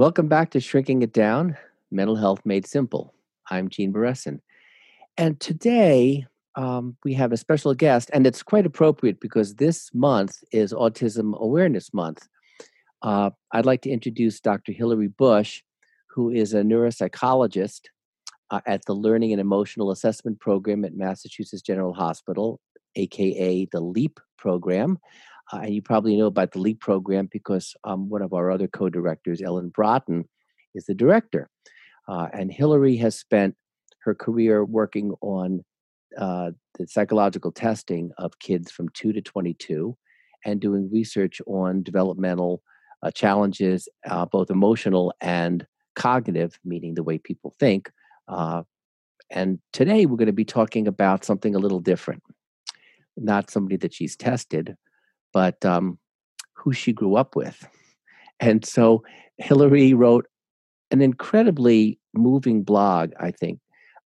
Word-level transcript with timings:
Welcome 0.00 0.28
back 0.28 0.52
to 0.52 0.60
Shrinking 0.60 1.02
It 1.02 1.12
Down 1.12 1.58
Mental 1.90 2.16
Health 2.16 2.40
Made 2.46 2.66
Simple. 2.66 3.12
I'm 3.50 3.68
Gene 3.68 3.92
Beresin. 3.92 4.40
And 5.18 5.38
today 5.38 6.24
um, 6.54 6.96
we 7.04 7.12
have 7.12 7.32
a 7.32 7.36
special 7.36 7.74
guest, 7.74 8.08
and 8.14 8.26
it's 8.26 8.42
quite 8.42 8.64
appropriate 8.64 9.20
because 9.20 9.56
this 9.56 9.92
month 9.92 10.42
is 10.52 10.72
Autism 10.72 11.38
Awareness 11.38 11.92
Month. 11.92 12.26
Uh, 13.02 13.28
I'd 13.52 13.66
like 13.66 13.82
to 13.82 13.90
introduce 13.90 14.40
Dr. 14.40 14.72
Hilary 14.72 15.08
Bush, 15.08 15.62
who 16.06 16.30
is 16.30 16.54
a 16.54 16.62
neuropsychologist 16.62 17.82
uh, 18.50 18.62
at 18.64 18.82
the 18.86 18.94
Learning 18.94 19.32
and 19.32 19.40
Emotional 19.40 19.90
Assessment 19.90 20.40
Program 20.40 20.82
at 20.86 20.96
Massachusetts 20.96 21.60
General 21.60 21.92
Hospital, 21.92 22.58
aka 22.96 23.66
the 23.70 23.80
LEAP 23.80 24.18
program. 24.38 24.96
Uh, 25.52 25.58
and 25.58 25.74
you 25.74 25.82
probably 25.82 26.16
know 26.16 26.26
about 26.26 26.52
the 26.52 26.58
LEAP 26.58 26.80
program 26.80 27.28
because 27.30 27.74
um, 27.84 28.08
one 28.08 28.22
of 28.22 28.32
our 28.32 28.50
other 28.50 28.68
co 28.68 28.88
directors, 28.88 29.42
Ellen 29.42 29.70
Braaten, 29.70 30.24
is 30.74 30.86
the 30.86 30.94
director. 30.94 31.48
Uh, 32.08 32.28
and 32.32 32.52
Hillary 32.52 32.96
has 32.96 33.18
spent 33.18 33.54
her 34.00 34.14
career 34.14 34.64
working 34.64 35.12
on 35.20 35.64
uh, 36.16 36.50
the 36.78 36.86
psychological 36.86 37.52
testing 37.52 38.10
of 38.18 38.38
kids 38.38 38.70
from 38.70 38.88
2 38.90 39.12
to 39.12 39.20
22 39.20 39.96
and 40.44 40.60
doing 40.60 40.90
research 40.92 41.40
on 41.46 41.82
developmental 41.82 42.62
uh, 43.02 43.10
challenges, 43.10 43.88
uh, 44.08 44.26
both 44.26 44.50
emotional 44.50 45.12
and 45.20 45.66
cognitive, 45.96 46.58
meaning 46.64 46.94
the 46.94 47.02
way 47.02 47.18
people 47.18 47.54
think. 47.58 47.90
Uh, 48.28 48.62
and 49.30 49.58
today 49.72 50.06
we're 50.06 50.16
going 50.16 50.26
to 50.26 50.32
be 50.32 50.44
talking 50.44 50.88
about 50.88 51.24
something 51.24 51.54
a 51.54 51.58
little 51.58 51.80
different. 51.80 52.22
Not 53.16 53.50
somebody 53.50 53.76
that 53.78 53.94
she's 53.94 54.16
tested, 54.16 54.76
but 55.32 55.64
um, 55.64 55.98
who 56.54 56.72
she 56.72 56.92
grew 56.92 57.16
up 57.16 57.36
with. 57.36 57.66
And 58.38 58.64
so 58.64 59.02
Hillary 59.38 59.94
wrote 59.94 60.26
an 60.90 61.02
incredibly 61.02 61.98
moving 62.14 62.62
blog, 62.62 63.12
I 63.20 63.30
think, 63.30 63.60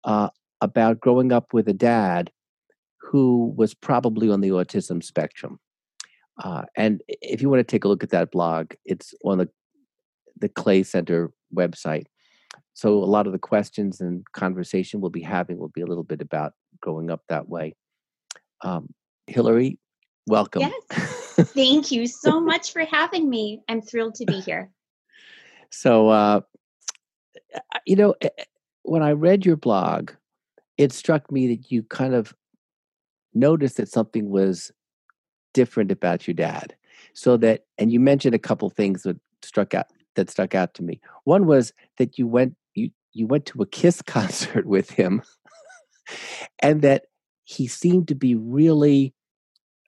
uh, 0.05 0.31
about 0.61 1.01
growing 1.01 1.33
up 1.33 1.53
with 1.53 1.69
a 1.69 1.75
dad 1.75 2.31
who 3.01 3.55
was 3.57 3.75
probably 3.75 4.31
on 4.31 4.41
the 4.41 4.51
autism 4.51 5.03
spectrum. 5.03 5.59
Uh, 6.43 6.63
and 6.77 7.03
if 7.09 7.43
you 7.43 7.51
want 7.51 7.61
to 7.61 7.65
take 7.65 7.85
a 7.85 7.89
look 7.89 8.03
at 8.03 8.11
that 8.11 8.31
blog, 8.31 8.73
it's 8.85 9.15
on 9.25 9.39
the 9.39 9.49
the 10.39 10.49
Clay 10.49 10.83
Center 10.83 11.31
website. 11.55 12.07
So 12.75 12.95
a 12.95 13.05
lot 13.05 13.27
of 13.27 13.33
the 13.33 13.39
questions 13.39 14.01
and 14.01 14.25
conversation 14.33 15.01
we'll 15.01 15.11
be 15.11 15.23
having 15.23 15.59
will 15.59 15.69
be 15.69 15.83
a 15.83 15.87
little 15.87 16.05
bit 16.05 16.21
about 16.21 16.53
growing 16.81 17.11
up 17.11 17.23
that 17.29 17.49
way. 17.49 17.77
Um, 18.63 18.89
Hilary, 19.27 19.79
welcome. 20.27 20.63
Yes. 20.63 21.51
Thank 21.55 21.91
you 21.91 22.07
so 22.07 22.41
much 22.41 22.73
for 22.73 22.85
having 22.85 23.29
me. 23.29 23.63
I'm 23.69 23.83
thrilled 23.83 24.15
to 24.17 24.25
be 24.25 24.41
here. 24.41 24.71
So, 25.71 26.09
uh, 26.11 26.41
you 27.87 27.97
know, 27.97 28.15
eh, 28.21 28.29
eh, 28.39 28.45
when 28.83 29.03
I 29.03 29.13
read 29.13 29.47
your 29.47 29.57
blog, 29.57 30.13
it 30.77 30.93
struck 30.93 31.31
me 31.31 31.49
that 31.49 31.71
you 31.71 31.83
kind 31.83 32.15
of 32.15 32.35
noticed 33.35 33.77
that 33.79 33.89
something 33.89 34.31
was 34.31 34.73
different 35.55 35.91
about 35.91 36.27
your 36.27 36.35
dad. 36.35 36.75
So 37.15 37.37
that, 37.39 37.65
and 37.79 37.93
you 37.93 38.01
mentioned 38.01 38.35
a 38.35 38.39
couple 38.39 38.69
things 38.71 39.03
that 39.03 39.19
struck 39.43 39.75
out 39.75 39.87
that 40.15 40.31
stuck 40.31 40.55
out 40.55 40.75
to 40.75 40.83
me. 40.83 41.01
One 41.25 41.47
was 41.47 41.73
that 41.99 42.19
you 42.19 42.27
went 42.27 42.55
you 42.75 42.91
you 43.13 43.27
went 43.27 43.47
to 43.47 43.63
a 43.63 43.67
Kiss 43.67 44.03
concert 44.07 44.67
with 44.67 44.91
him, 44.91 45.23
and 46.61 46.83
that 46.83 47.07
he 47.45 47.67
seemed 47.67 48.09
to 48.09 48.15
be 48.15 48.35
really 48.35 49.15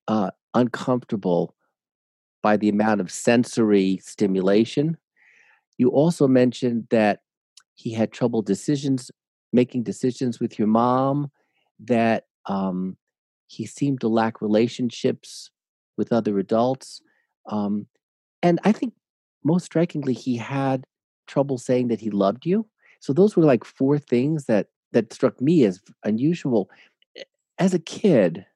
uh, 0.09 0.31
uncomfortable 0.55 1.55
by 2.43 2.57
the 2.57 2.69
amount 2.69 3.01
of 3.01 3.11
sensory 3.11 3.99
stimulation. 4.03 4.97
You 5.79 5.89
also 5.89 6.29
mentioned 6.29 6.87
that 6.91 7.21
he 7.75 7.93
had 7.93 8.13
trouble 8.13 8.43
decisions 8.43 9.11
making 9.53 9.85
decisions 9.85 10.41
with 10.41 10.59
your 10.59 10.69
mom. 10.69 11.31
That 11.79 12.25
um, 12.47 12.97
he 13.47 13.67
seemed 13.67 14.01
to 14.01 14.09
lack 14.09 14.43
relationships 14.43 15.51
with 15.97 16.13
other 16.13 16.39
adults. 16.39 17.01
Um, 17.49 17.87
and 18.43 18.61
I 18.65 18.73
think 18.73 18.95
most 19.45 19.65
strikingly, 19.65 20.13
he 20.13 20.37
had 20.37 20.85
trouble 21.27 21.59
saying 21.59 21.89
that 21.89 22.01
he 22.01 22.11
loved 22.11 22.47
you. 22.47 22.67
So 23.01 23.13
those 23.13 23.37
were 23.37 23.45
like 23.45 23.65
four 23.65 23.99
things 23.99 24.47
that 24.47 24.69
that 24.93 25.13
struck 25.13 25.41
me 25.41 25.65
as 25.65 25.81
unusual. 26.05 26.71
As 27.59 27.75
a 27.75 27.79
kid, 27.79 28.47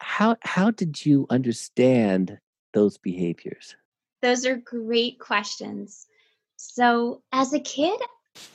how 0.00 0.36
how 0.42 0.70
did 0.70 1.04
you 1.04 1.26
understand 1.30 2.38
those 2.74 2.98
behaviors? 2.98 3.76
Those 4.22 4.46
are 4.46 4.56
great 4.56 5.18
questions. 5.18 6.06
So, 6.56 7.22
as 7.32 7.52
a 7.52 7.60
kid, 7.60 8.00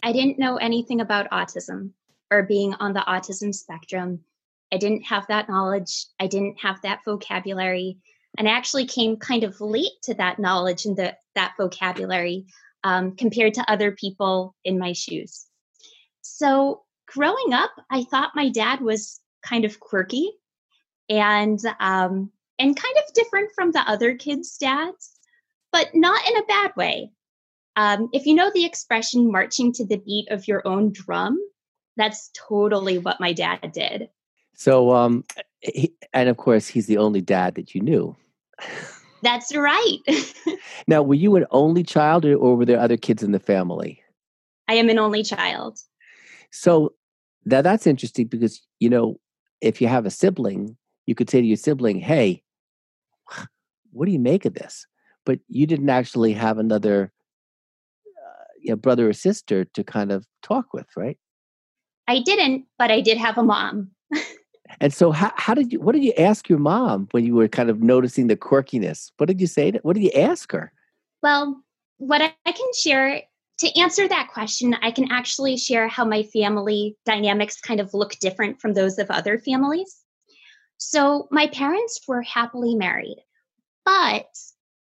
I 0.01 0.11
didn't 0.11 0.39
know 0.39 0.57
anything 0.57 1.01
about 1.01 1.29
autism 1.31 1.91
or 2.31 2.43
being 2.43 2.73
on 2.75 2.93
the 2.93 3.01
autism 3.07 3.53
spectrum. 3.53 4.21
I 4.71 4.77
didn't 4.77 5.03
have 5.03 5.27
that 5.27 5.49
knowledge. 5.49 6.05
I 6.19 6.27
didn't 6.27 6.59
have 6.61 6.81
that 6.81 6.99
vocabulary 7.05 7.99
and 8.37 8.47
I 8.47 8.51
actually 8.51 8.85
came 8.85 9.17
kind 9.17 9.43
of 9.43 9.61
late 9.61 10.01
to 10.03 10.13
that 10.15 10.39
knowledge 10.39 10.85
and 10.85 10.97
the, 10.97 11.15
that 11.35 11.53
vocabulary 11.57 12.47
um, 12.83 13.15
compared 13.15 13.53
to 13.55 13.71
other 13.71 13.91
people 13.91 14.55
in 14.63 14.79
my 14.79 14.93
shoes. 14.93 15.45
So 16.21 16.81
growing 17.07 17.53
up, 17.53 17.71
I 17.91 18.03
thought 18.03 18.31
my 18.35 18.49
dad 18.49 18.81
was 18.81 19.19
kind 19.45 19.65
of 19.65 19.79
quirky 19.79 20.31
and 21.09 21.59
um, 21.79 22.31
and 22.59 22.75
kind 22.75 22.95
of 22.97 23.13
different 23.13 23.51
from 23.55 23.71
the 23.71 23.81
other 23.81 24.15
kids' 24.15 24.57
dads, 24.57 25.11
but 25.71 25.89
not 25.93 26.27
in 26.29 26.37
a 26.37 26.45
bad 26.45 26.71
way. 26.75 27.11
Um, 27.75 28.09
if 28.13 28.25
you 28.25 28.35
know 28.35 28.51
the 28.53 28.65
expression 28.65 29.31
"marching 29.31 29.73
to 29.73 29.85
the 29.85 29.97
beat 29.97 30.29
of 30.29 30.47
your 30.47 30.65
own 30.67 30.91
drum," 30.91 31.37
that's 31.97 32.29
totally 32.33 32.97
what 32.97 33.19
my 33.19 33.33
dad 33.33 33.71
did. 33.73 34.09
So, 34.55 34.91
um, 34.91 35.23
he, 35.61 35.93
and 36.13 36.29
of 36.29 36.37
course, 36.37 36.67
he's 36.67 36.87
the 36.87 36.97
only 36.97 37.21
dad 37.21 37.55
that 37.55 37.73
you 37.73 37.81
knew. 37.81 38.15
That's 39.23 39.55
right. 39.55 39.97
now, 40.87 41.01
were 41.01 41.15
you 41.15 41.35
an 41.35 41.45
only 41.51 41.83
child 41.83 42.25
or, 42.25 42.35
or 42.35 42.57
were 42.57 42.65
there 42.65 42.79
other 42.79 42.97
kids 42.97 43.23
in 43.23 43.31
the 43.31 43.39
family? 43.39 44.01
I 44.67 44.75
am 44.75 44.89
an 44.89 44.99
only 44.99 45.23
child. 45.23 45.79
So 46.51 46.93
now 47.45 47.61
that's 47.61 47.87
interesting 47.87 48.27
because, 48.27 48.61
you 48.79 48.89
know, 48.89 49.19
if 49.61 49.81
you 49.81 49.87
have 49.87 50.05
a 50.05 50.11
sibling, 50.11 50.77
you 51.05 51.15
could 51.15 51.29
say 51.29 51.41
to 51.41 51.47
your 51.47 51.57
sibling, 51.57 51.99
hey, 51.99 52.43
what 53.91 54.05
do 54.05 54.11
you 54.11 54.19
make 54.19 54.45
of 54.45 54.53
this? 54.53 54.85
But 55.25 55.39
you 55.47 55.65
didn't 55.65 55.89
actually 55.89 56.33
have 56.33 56.57
another 56.57 57.11
uh, 58.07 58.43
you 58.61 58.71
know, 58.71 58.75
brother 58.75 59.09
or 59.09 59.13
sister 59.13 59.65
to 59.65 59.83
kind 59.83 60.11
of 60.11 60.25
talk 60.41 60.73
with, 60.73 60.87
right? 60.97 61.17
I 62.07 62.19
didn't, 62.19 62.65
but 62.77 62.91
I 62.91 63.01
did 63.01 63.17
have 63.17 63.37
a 63.37 63.43
mom. 63.43 63.91
And 64.79 64.93
so, 64.93 65.11
how, 65.11 65.31
how 65.35 65.53
did 65.53 65.71
you? 65.71 65.79
What 65.79 65.93
did 65.93 66.03
you 66.03 66.13
ask 66.17 66.49
your 66.49 66.59
mom 66.59 67.07
when 67.11 67.25
you 67.25 67.35
were 67.35 67.47
kind 67.47 67.69
of 67.69 67.81
noticing 67.81 68.27
the 68.27 68.35
quirkiness? 68.35 69.11
What 69.17 69.27
did 69.27 69.39
you 69.39 69.47
say? 69.47 69.71
To, 69.71 69.79
what 69.83 69.93
did 69.93 70.03
you 70.03 70.11
ask 70.11 70.51
her? 70.51 70.71
Well, 71.21 71.61
what 71.97 72.21
I 72.21 72.51
can 72.51 72.67
share 72.75 73.21
to 73.59 73.79
answer 73.79 74.07
that 74.07 74.29
question, 74.33 74.75
I 74.81 74.91
can 74.91 75.11
actually 75.11 75.57
share 75.57 75.87
how 75.87 76.05
my 76.05 76.23
family 76.23 76.97
dynamics 77.05 77.61
kind 77.61 77.79
of 77.79 77.93
look 77.93 78.13
different 78.19 78.59
from 78.59 78.73
those 78.73 78.97
of 78.97 79.09
other 79.11 79.37
families. 79.37 80.02
So, 80.77 81.27
my 81.31 81.47
parents 81.47 82.01
were 82.07 82.21
happily 82.21 82.75
married, 82.75 83.23
but 83.85 84.27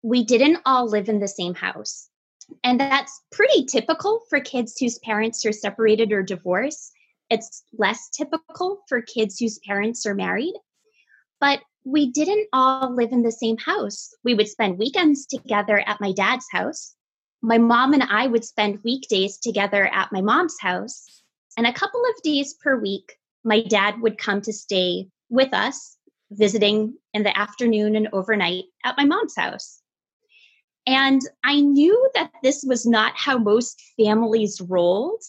we 0.02 0.24
didn't 0.24 0.62
all 0.64 0.86
live 0.86 1.08
in 1.08 1.20
the 1.20 1.28
same 1.28 1.54
house. 1.54 2.08
And 2.64 2.80
that's 2.80 3.20
pretty 3.30 3.64
typical 3.64 4.22
for 4.28 4.40
kids 4.40 4.76
whose 4.78 4.98
parents 4.98 5.44
are 5.46 5.52
separated 5.52 6.12
or 6.12 6.22
divorced. 6.22 6.92
It's 7.30 7.62
less 7.78 8.10
typical 8.10 8.82
for 8.88 9.00
kids 9.00 9.38
whose 9.38 9.58
parents 9.60 10.04
are 10.06 10.14
married. 10.14 10.54
But 11.40 11.60
we 11.84 12.10
didn't 12.10 12.48
all 12.52 12.94
live 12.94 13.12
in 13.12 13.22
the 13.22 13.32
same 13.32 13.56
house. 13.58 14.14
We 14.24 14.34
would 14.34 14.48
spend 14.48 14.78
weekends 14.78 15.26
together 15.26 15.82
at 15.86 16.00
my 16.00 16.12
dad's 16.12 16.46
house. 16.52 16.94
My 17.42 17.58
mom 17.58 17.92
and 17.92 18.04
I 18.04 18.26
would 18.28 18.44
spend 18.44 18.84
weekdays 18.84 19.38
together 19.38 19.86
at 19.92 20.12
my 20.12 20.20
mom's 20.20 20.56
house. 20.60 21.04
And 21.56 21.66
a 21.66 21.72
couple 21.72 22.02
of 22.04 22.22
days 22.22 22.54
per 22.54 22.78
week, 22.78 23.18
my 23.44 23.62
dad 23.62 24.00
would 24.00 24.18
come 24.18 24.40
to 24.42 24.52
stay 24.52 25.08
with 25.32 25.52
us, 25.54 25.96
visiting 26.30 26.94
in 27.14 27.24
the 27.24 27.36
afternoon 27.36 27.96
and 27.96 28.08
overnight 28.12 28.64
at 28.84 28.96
my 28.96 29.04
mom's 29.04 29.34
house. 29.34 29.80
And 30.86 31.22
I 31.42 31.60
knew 31.60 32.10
that 32.14 32.30
this 32.42 32.64
was 32.66 32.84
not 32.84 33.14
how 33.16 33.38
most 33.38 33.80
families 33.96 34.60
rolled. 34.60 35.22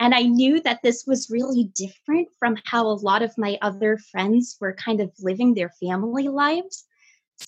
And 0.00 0.14
I 0.14 0.22
knew 0.22 0.60
that 0.62 0.80
this 0.82 1.04
was 1.06 1.30
really 1.30 1.64
different 1.74 2.28
from 2.38 2.56
how 2.64 2.86
a 2.86 3.00
lot 3.02 3.22
of 3.22 3.36
my 3.36 3.58
other 3.60 3.98
friends 4.12 4.56
were 4.60 4.74
kind 4.74 5.00
of 5.00 5.10
living 5.18 5.54
their 5.54 5.72
family 5.80 6.28
lives. 6.28 6.86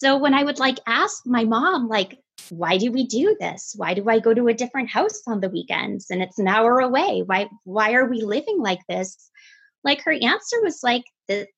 So 0.00 0.16
when 0.16 0.34
I 0.34 0.42
would 0.42 0.58
like 0.58 0.78
ask 0.86 1.22
my 1.26 1.44
mom, 1.44 1.88
like, 1.88 2.18
why 2.48 2.78
do 2.78 2.90
we 2.90 3.06
do 3.06 3.36
this? 3.38 3.74
Why 3.76 3.94
do 3.94 4.08
I 4.08 4.18
go 4.18 4.34
to 4.34 4.48
a 4.48 4.54
different 4.54 4.90
house 4.90 5.22
on 5.28 5.40
the 5.40 5.50
weekends 5.50 6.10
and 6.10 6.22
it's 6.22 6.38
an 6.38 6.48
hour 6.48 6.80
away? 6.80 7.22
Why 7.24 7.48
why 7.64 7.92
are 7.92 8.06
we 8.06 8.22
living 8.22 8.58
like 8.58 8.80
this? 8.88 9.30
Like 9.84 10.02
her 10.02 10.12
answer 10.12 10.60
was 10.62 10.80
like, 10.82 11.04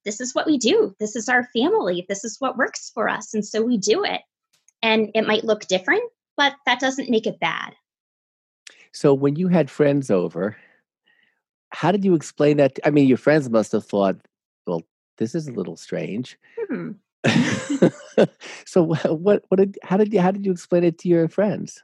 this 0.05 0.21
is 0.21 0.35
what 0.35 0.47
we 0.47 0.59
do. 0.59 0.95
This 1.01 1.17
is 1.17 1.29
our 1.29 1.45
family. 1.55 2.05
This 2.09 2.25
is 2.25 2.37
what 2.39 2.57
works 2.57 2.91
for 2.93 3.09
us. 3.09 3.35
And 3.35 3.45
so 3.45 3.63
we 3.63 3.79
do 3.79 4.05
it. 4.05 4.21
And 4.83 5.11
it 5.15 5.27
might 5.27 5.45
look 5.45 5.67
different, 5.67 6.03
but 6.37 6.55
that 6.67 6.81
doesn't 6.81 7.11
make 7.11 7.27
it 7.27 7.41
bad. 7.41 7.75
So 8.93 9.15
when 9.15 9.37
you 9.37 9.49
had 9.49 9.71
friends 9.71 10.11
over, 10.11 10.57
how 11.71 11.93
did 11.93 12.05
you 12.05 12.15
explain 12.15 12.59
that? 12.59 12.79
I 12.85 12.91
mean, 12.91 13.09
your 13.09 13.19
friends 13.19 13.49
must 13.49 13.73
have 13.73 13.87
thought, 13.87 14.17
well, 14.67 14.83
this 15.19 15.35
is 15.35 15.49
a 15.49 15.53
little 15.53 15.77
strange. 15.77 16.39
Hmm. 16.69 16.93
so 18.67 18.83
what 18.83 19.45
what 19.49 19.57
did 19.57 19.79
how 19.85 19.97
did 19.97 20.13
you 20.13 20.21
how 20.21 20.33
did 20.33 20.45
you 20.45 20.51
explain 20.51 20.83
it 20.83 20.99
to 20.99 21.09
your 21.09 21.29
friends? 21.29 21.81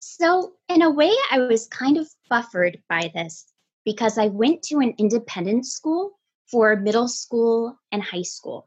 So 0.00 0.52
in 0.68 0.82
a 0.82 0.90
way 0.90 1.12
I 1.30 1.38
was 1.38 1.68
kind 1.68 1.96
of 1.96 2.08
buffered 2.28 2.82
by 2.88 3.10
this 3.14 3.46
because 3.84 4.18
I 4.18 4.26
went 4.26 4.62
to 4.64 4.80
an 4.80 4.92
independent 4.98 5.66
school 5.66 6.18
for 6.50 6.76
middle 6.76 7.08
school 7.08 7.78
and 7.92 8.02
high 8.02 8.22
school. 8.22 8.66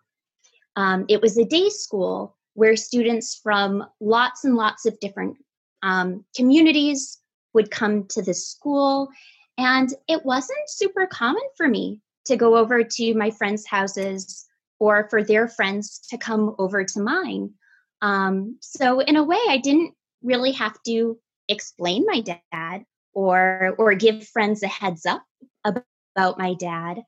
Um, 0.76 1.06
it 1.10 1.22
was 1.22 1.38
a 1.38 1.46
day 1.46 1.70
school 1.70 2.38
where 2.54 2.76
students 2.76 3.40
from 3.42 3.86
lots 4.00 4.44
and 4.44 4.56
lots 4.56 4.86
of 4.86 5.00
different 5.00 5.38
um, 5.82 6.26
communities 6.36 7.20
would 7.54 7.72
come 7.72 8.06
to 8.10 8.22
the 8.22 8.34
school. 8.34 9.10
And 9.58 9.94
it 10.08 10.26
wasn't 10.26 10.70
super 10.70 11.06
common 11.06 11.44
for 11.58 11.68
me 11.68 12.02
to 12.26 12.38
go 12.38 12.58
over 12.58 12.84
to 12.84 13.14
my 13.14 13.32
friends' 13.32 13.66
houses 13.66 14.46
or 14.80 15.08
for 15.10 15.24
their 15.24 15.48
friends 15.48 16.00
to 16.10 16.18
come 16.18 16.56
over 16.60 16.84
to 16.84 17.00
mine. 17.02 17.52
Um, 18.02 18.58
so 18.62 19.00
in 19.00 19.16
a 19.16 19.24
way, 19.24 19.40
I 19.50 19.58
didn't 19.58 19.94
really 20.24 20.52
have 20.54 20.78
to 20.86 21.20
explain 21.48 22.06
my 22.06 22.22
dad 22.22 22.84
or 23.14 23.76
or 23.78 23.94
give 23.96 24.28
friends 24.28 24.64
a 24.64 24.68
heads 24.68 25.06
up 25.06 25.24
about 25.66 26.38
my 26.38 26.54
dad. 26.54 27.04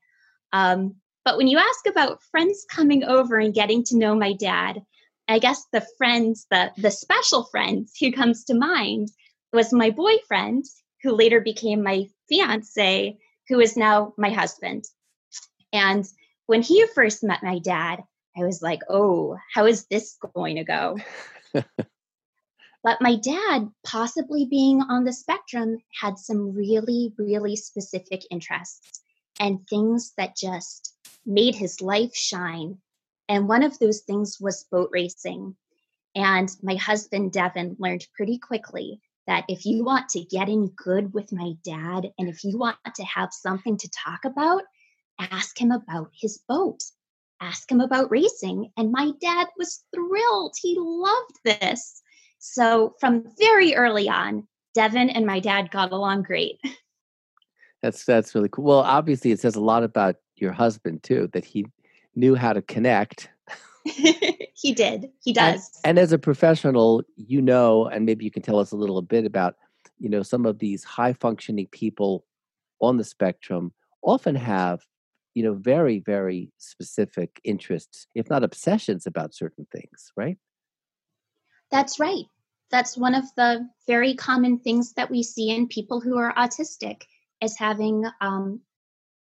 Um, 0.52 0.96
but 1.24 1.36
when 1.36 1.46
you 1.46 1.58
ask 1.58 1.86
about 1.86 2.22
friends 2.22 2.66
coming 2.68 3.04
over 3.04 3.38
and 3.38 3.54
getting 3.54 3.84
to 3.84 3.96
know 3.96 4.14
my 4.14 4.32
dad, 4.32 4.82
I 5.28 5.38
guess 5.38 5.64
the 5.72 5.86
friends, 5.96 6.46
the 6.50 6.72
the 6.76 6.90
special 6.90 7.44
friends 7.44 7.94
who 7.98 8.12
comes 8.12 8.44
to 8.44 8.54
mind 8.54 9.08
was 9.52 9.72
my 9.72 9.90
boyfriend, 9.90 10.64
who 11.02 11.12
later 11.12 11.40
became 11.40 11.82
my 11.82 12.06
fiance, 12.28 13.18
who 13.48 13.60
is 13.60 13.76
now 13.76 14.14
my 14.18 14.30
husband. 14.30 14.84
And 15.72 16.04
when 16.46 16.62
he 16.62 16.86
first 16.94 17.22
met 17.22 17.42
my 17.42 17.60
dad, 17.60 18.02
I 18.36 18.44
was 18.44 18.62
like, 18.62 18.80
oh, 18.88 19.38
how 19.54 19.66
is 19.66 19.86
this 19.86 20.16
going 20.34 20.56
to 20.56 20.64
go? 20.64 20.98
but 22.82 23.00
my 23.00 23.16
dad, 23.16 23.70
possibly 23.84 24.46
being 24.46 24.80
on 24.82 25.04
the 25.04 25.12
spectrum, 25.12 25.78
had 26.00 26.18
some 26.18 26.54
really, 26.54 27.12
really 27.16 27.56
specific 27.56 28.22
interests 28.30 29.01
and 29.42 29.66
things 29.66 30.12
that 30.16 30.36
just 30.36 30.94
made 31.26 31.56
his 31.56 31.80
life 31.82 32.14
shine. 32.14 32.78
And 33.28 33.48
one 33.48 33.64
of 33.64 33.76
those 33.80 34.02
things 34.02 34.38
was 34.40 34.66
boat 34.70 34.90
racing. 34.92 35.56
And 36.14 36.48
my 36.62 36.76
husband, 36.76 37.32
Devin, 37.32 37.74
learned 37.80 38.06
pretty 38.16 38.38
quickly 38.38 39.00
that 39.26 39.44
if 39.48 39.66
you 39.66 39.84
want 39.84 40.08
to 40.10 40.22
get 40.22 40.48
in 40.48 40.68
good 40.68 41.12
with 41.12 41.32
my 41.32 41.54
dad 41.64 42.12
and 42.18 42.28
if 42.28 42.44
you 42.44 42.56
want 42.56 42.76
to 42.94 43.02
have 43.02 43.32
something 43.32 43.76
to 43.78 43.90
talk 43.90 44.24
about, 44.24 44.62
ask 45.18 45.60
him 45.60 45.72
about 45.72 46.10
his 46.14 46.38
boat, 46.48 46.80
ask 47.40 47.70
him 47.70 47.80
about 47.80 48.12
racing. 48.12 48.70
And 48.76 48.92
my 48.92 49.10
dad 49.20 49.48
was 49.58 49.82
thrilled. 49.92 50.54
He 50.60 50.76
loved 50.78 51.40
this. 51.44 52.00
So 52.38 52.94
from 53.00 53.24
very 53.40 53.74
early 53.74 54.08
on, 54.08 54.46
Devin 54.74 55.10
and 55.10 55.26
my 55.26 55.40
dad 55.40 55.72
got 55.72 55.90
along 55.90 56.22
great. 56.22 56.60
That's 57.82 58.04
that's 58.04 58.34
really 58.34 58.48
cool. 58.48 58.64
Well, 58.64 58.80
obviously 58.80 59.32
it 59.32 59.40
says 59.40 59.56
a 59.56 59.60
lot 59.60 59.82
about 59.82 60.16
your 60.36 60.52
husband 60.52 61.02
too, 61.02 61.28
that 61.32 61.44
he 61.44 61.66
knew 62.14 62.34
how 62.34 62.52
to 62.52 62.62
connect. 62.62 63.28
he 63.84 64.72
did. 64.72 65.10
He 65.22 65.32
does. 65.32 65.80
And, 65.84 65.90
and 65.90 65.98
as 65.98 66.12
a 66.12 66.18
professional, 66.18 67.02
you 67.16 67.42
know, 67.42 67.86
and 67.86 68.06
maybe 68.06 68.24
you 68.24 68.30
can 68.30 68.42
tell 68.42 68.58
us 68.58 68.72
a 68.72 68.76
little 68.76 69.02
bit 69.02 69.24
about, 69.24 69.56
you 69.98 70.08
know, 70.08 70.22
some 70.22 70.46
of 70.46 70.58
these 70.58 70.84
high 70.84 71.12
functioning 71.12 71.66
people 71.72 72.24
on 72.80 72.96
the 72.96 73.04
spectrum 73.04 73.72
often 74.02 74.34
have 74.34 74.84
you 75.34 75.42
know 75.42 75.54
very 75.54 76.00
very 76.00 76.52
specific 76.58 77.40
interests 77.44 78.06
if 78.14 78.28
not 78.28 78.44
obsessions 78.44 79.06
about 79.06 79.34
certain 79.34 79.66
things 79.72 80.12
right 80.16 80.36
that's 81.70 81.98
right 81.98 82.24
that's 82.70 82.96
one 82.96 83.14
of 83.14 83.24
the 83.36 83.66
very 83.86 84.14
common 84.14 84.58
things 84.58 84.92
that 84.94 85.10
we 85.10 85.22
see 85.22 85.50
in 85.50 85.68
people 85.68 86.00
who 86.00 86.18
are 86.18 86.34
autistic 86.34 87.02
is 87.42 87.58
having 87.58 88.04
um, 88.20 88.60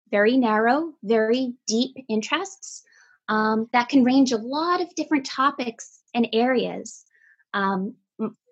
very 0.10 0.38
narrow 0.38 0.94
very 1.04 1.54
deep 1.68 1.96
interests 2.10 2.84
um, 3.30 3.69
that 3.72 3.90
can 3.90 4.04
range 4.04 4.31
a 4.31 4.38
lot 4.38 4.81
of 4.81 4.94
different 4.96 5.25
topics 5.25 6.00
and 6.13 6.28
areas 6.34 7.06
um, 7.54 7.96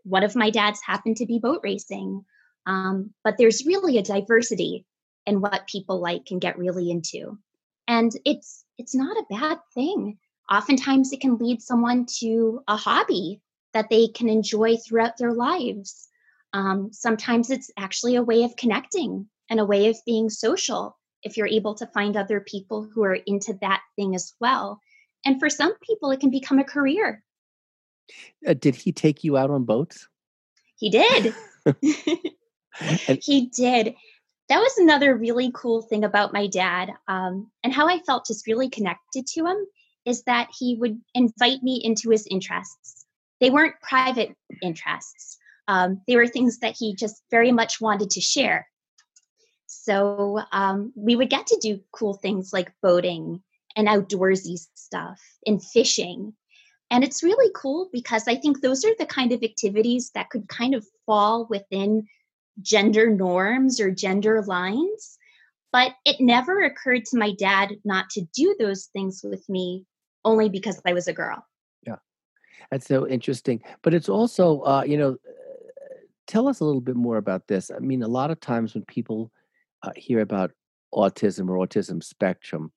one 0.04 0.24
of 0.24 0.36
my 0.36 0.50
dads 0.50 0.80
happened 0.86 1.18
to 1.18 1.26
be 1.26 1.40
boat 1.40 1.60
racing 1.64 2.24
um, 2.66 3.14
but 3.24 3.36
there's 3.38 3.66
really 3.66 3.98
a 3.98 4.04
diversity 4.04 4.86
in 5.26 5.42
what 5.42 5.68
people 5.68 6.00
like 6.00 6.26
can 6.26 6.40
get 6.40 6.58
really 6.58 6.92
into. 6.92 7.38
And 7.88 8.12
it's 8.26 8.66
it's 8.78 8.96
not 8.96 9.18
a 9.18 9.26
bad 9.30 9.60
thing. 9.74 10.18
Oftentimes 10.52 11.12
it 11.12 11.22
can 11.22 11.38
lead 11.38 11.62
someone 11.62 12.06
to 12.20 12.62
a 12.68 12.76
hobby 12.76 13.42
that 13.74 13.90
they 13.90 14.08
can 14.08 14.30
enjoy 14.30 14.78
throughout 14.78 15.18
their 15.18 15.34
lives. 15.34 16.08
Um, 16.54 16.90
sometimes 16.92 17.50
it's 17.52 17.70
actually 17.78 18.16
a 18.16 18.24
way 18.24 18.44
of 18.44 18.56
connecting 18.56 19.28
and 19.50 19.60
a 19.60 19.66
way 19.66 19.88
of 19.88 19.98
being 20.06 20.30
social 20.30 20.98
if 21.24 21.36
you're 21.38 21.48
able 21.48 21.76
to 21.76 21.88
find 21.88 22.16
other 22.16 22.40
people 22.40 22.88
who 22.94 23.04
are 23.04 23.20
into 23.26 23.58
that 23.62 23.82
thing 23.96 24.16
as 24.16 24.34
well. 24.40 24.80
And 25.26 25.40
for 25.40 25.50
some 25.50 25.74
people, 25.80 26.12
it 26.12 26.20
can 26.20 26.30
become 26.30 26.60
a 26.60 26.64
career. 26.64 27.24
Uh, 28.48 28.54
did 28.54 28.76
he 28.76 28.92
take 28.92 29.24
you 29.24 29.38
out 29.38 29.52
on 29.52 29.66
boats? 29.66 30.08
He 30.78 30.90
did. 30.90 31.34
he 33.22 33.48
did 33.48 33.96
that 34.50 34.60
was 34.60 34.78
another 34.78 35.16
really 35.16 35.52
cool 35.54 35.84
thing 35.84 36.04
about 36.04 36.34
my 36.34 36.48
dad 36.48 36.92
um, 37.08 37.50
and 37.64 37.72
how 37.72 37.88
I 37.88 38.00
felt 38.00 38.26
just 38.26 38.48
really 38.48 38.68
connected 38.68 39.28
to 39.28 39.46
him 39.46 39.58
is 40.06 40.24
that 40.24 40.50
he 40.58 40.76
would 40.80 41.00
invite 41.14 41.62
me 41.62 41.80
into 41.84 42.10
his 42.10 42.28
interests. 42.30 43.06
They 43.40 43.52
weren't 43.52 43.80
private 43.82 44.36
interests, 44.62 45.38
um, 45.68 46.02
they 46.08 46.16
were 46.16 46.28
things 46.28 46.60
that 46.60 46.76
he 46.78 46.96
just 46.96 47.22
very 47.30 47.52
much 47.52 47.80
wanted 47.80 48.10
to 48.12 48.22
share. 48.22 48.68
So 49.82 50.42
um, 50.52 50.92
we 50.96 51.16
would 51.16 51.30
get 51.30 51.48
to 51.48 51.60
do 51.62 51.80
cool 51.92 52.14
things 52.14 52.52
like 52.52 52.74
boating 52.82 53.42
and 53.76 53.88
outdoorsy 53.88 54.58
stuff 54.76 55.22
and 55.46 55.64
fishing. 55.64 56.34
And 56.92 57.04
it's 57.04 57.24
really 57.24 57.52
cool 57.56 57.90
because 57.94 58.28
I 58.28 58.36
think 58.36 58.62
those 58.62 58.84
are 58.84 58.96
the 58.98 59.06
kind 59.06 59.32
of 59.32 59.42
activities 59.42 60.12
that 60.16 60.30
could 60.32 60.50
kind 60.50 60.76
of 60.76 60.86
fall 61.06 61.48
within 61.50 62.08
gender 62.62 63.10
norms 63.10 63.80
or 63.80 63.90
gender 63.90 64.42
lines. 64.42 65.18
But 65.72 65.94
it 66.04 66.20
never 66.20 66.62
occurred 66.62 67.06
to 67.06 67.18
my 67.18 67.34
dad 67.38 67.76
not 67.86 68.10
to 68.12 68.22
do 68.36 68.56
those 68.60 68.86
things 68.86 69.22
with 69.24 69.48
me 69.48 69.86
only 70.26 70.50
because 70.50 70.82
I 70.86 70.94
was 70.94 71.08
a 71.08 71.14
girl. 71.14 71.46
Yeah. 71.86 71.98
That's 72.70 72.88
so 72.88 73.08
interesting. 73.08 73.62
But 73.82 73.94
it's 73.94 74.10
also, 74.10 74.62
uh, 74.62 74.84
you 74.86 74.98
know, 74.98 75.18
tell 76.28 76.48
us 76.48 76.60
a 76.60 76.66
little 76.66 76.82
bit 76.82 76.96
more 76.96 77.18
about 77.18 77.48
this. 77.48 77.72
I 77.72 77.80
mean, 77.80 78.04
a 78.04 78.08
lot 78.08 78.30
of 78.30 78.40
times 78.40 78.74
when 78.74 78.84
people 78.86 79.32
uh, 79.84 79.92
hear 79.96 80.20
about 80.20 80.52
autism 80.94 81.50
or 81.50 81.66
autism 81.66 82.04
spectrum, 82.04 82.72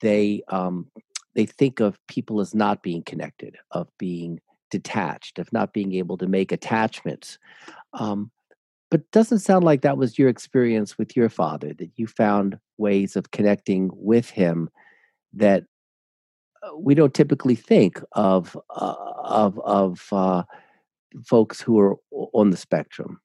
they 0.00 0.42
um, 0.48 0.90
they 1.34 1.46
think 1.46 1.80
of 1.80 1.98
people 2.08 2.40
as 2.40 2.54
not 2.54 2.82
being 2.82 3.02
connected, 3.02 3.56
of 3.70 3.88
being 3.98 4.40
detached, 4.70 5.38
of 5.38 5.52
not 5.52 5.72
being 5.72 5.94
able 5.94 6.18
to 6.18 6.26
make 6.26 6.52
attachments. 6.52 7.38
Um, 7.92 8.30
but 8.90 9.10
doesn't 9.10 9.40
sound 9.40 9.64
like 9.64 9.82
that 9.82 9.98
was 9.98 10.18
your 10.18 10.28
experience 10.28 10.96
with 10.96 11.14
your 11.16 11.28
father, 11.28 11.74
that 11.74 11.90
you 11.96 12.06
found 12.06 12.58
ways 12.78 13.16
of 13.16 13.30
connecting 13.30 13.90
with 13.92 14.30
him 14.30 14.70
that 15.34 15.64
uh, 16.62 16.76
we 16.76 16.94
don't 16.94 17.14
typically 17.14 17.54
think 17.54 18.00
of 18.12 18.56
uh, 18.70 18.94
of 19.24 19.58
of 19.60 20.08
uh, 20.12 20.42
folks 21.24 21.60
who 21.60 21.78
are 21.78 21.96
on 22.10 22.50
the 22.50 22.56
spectrum. 22.56 23.20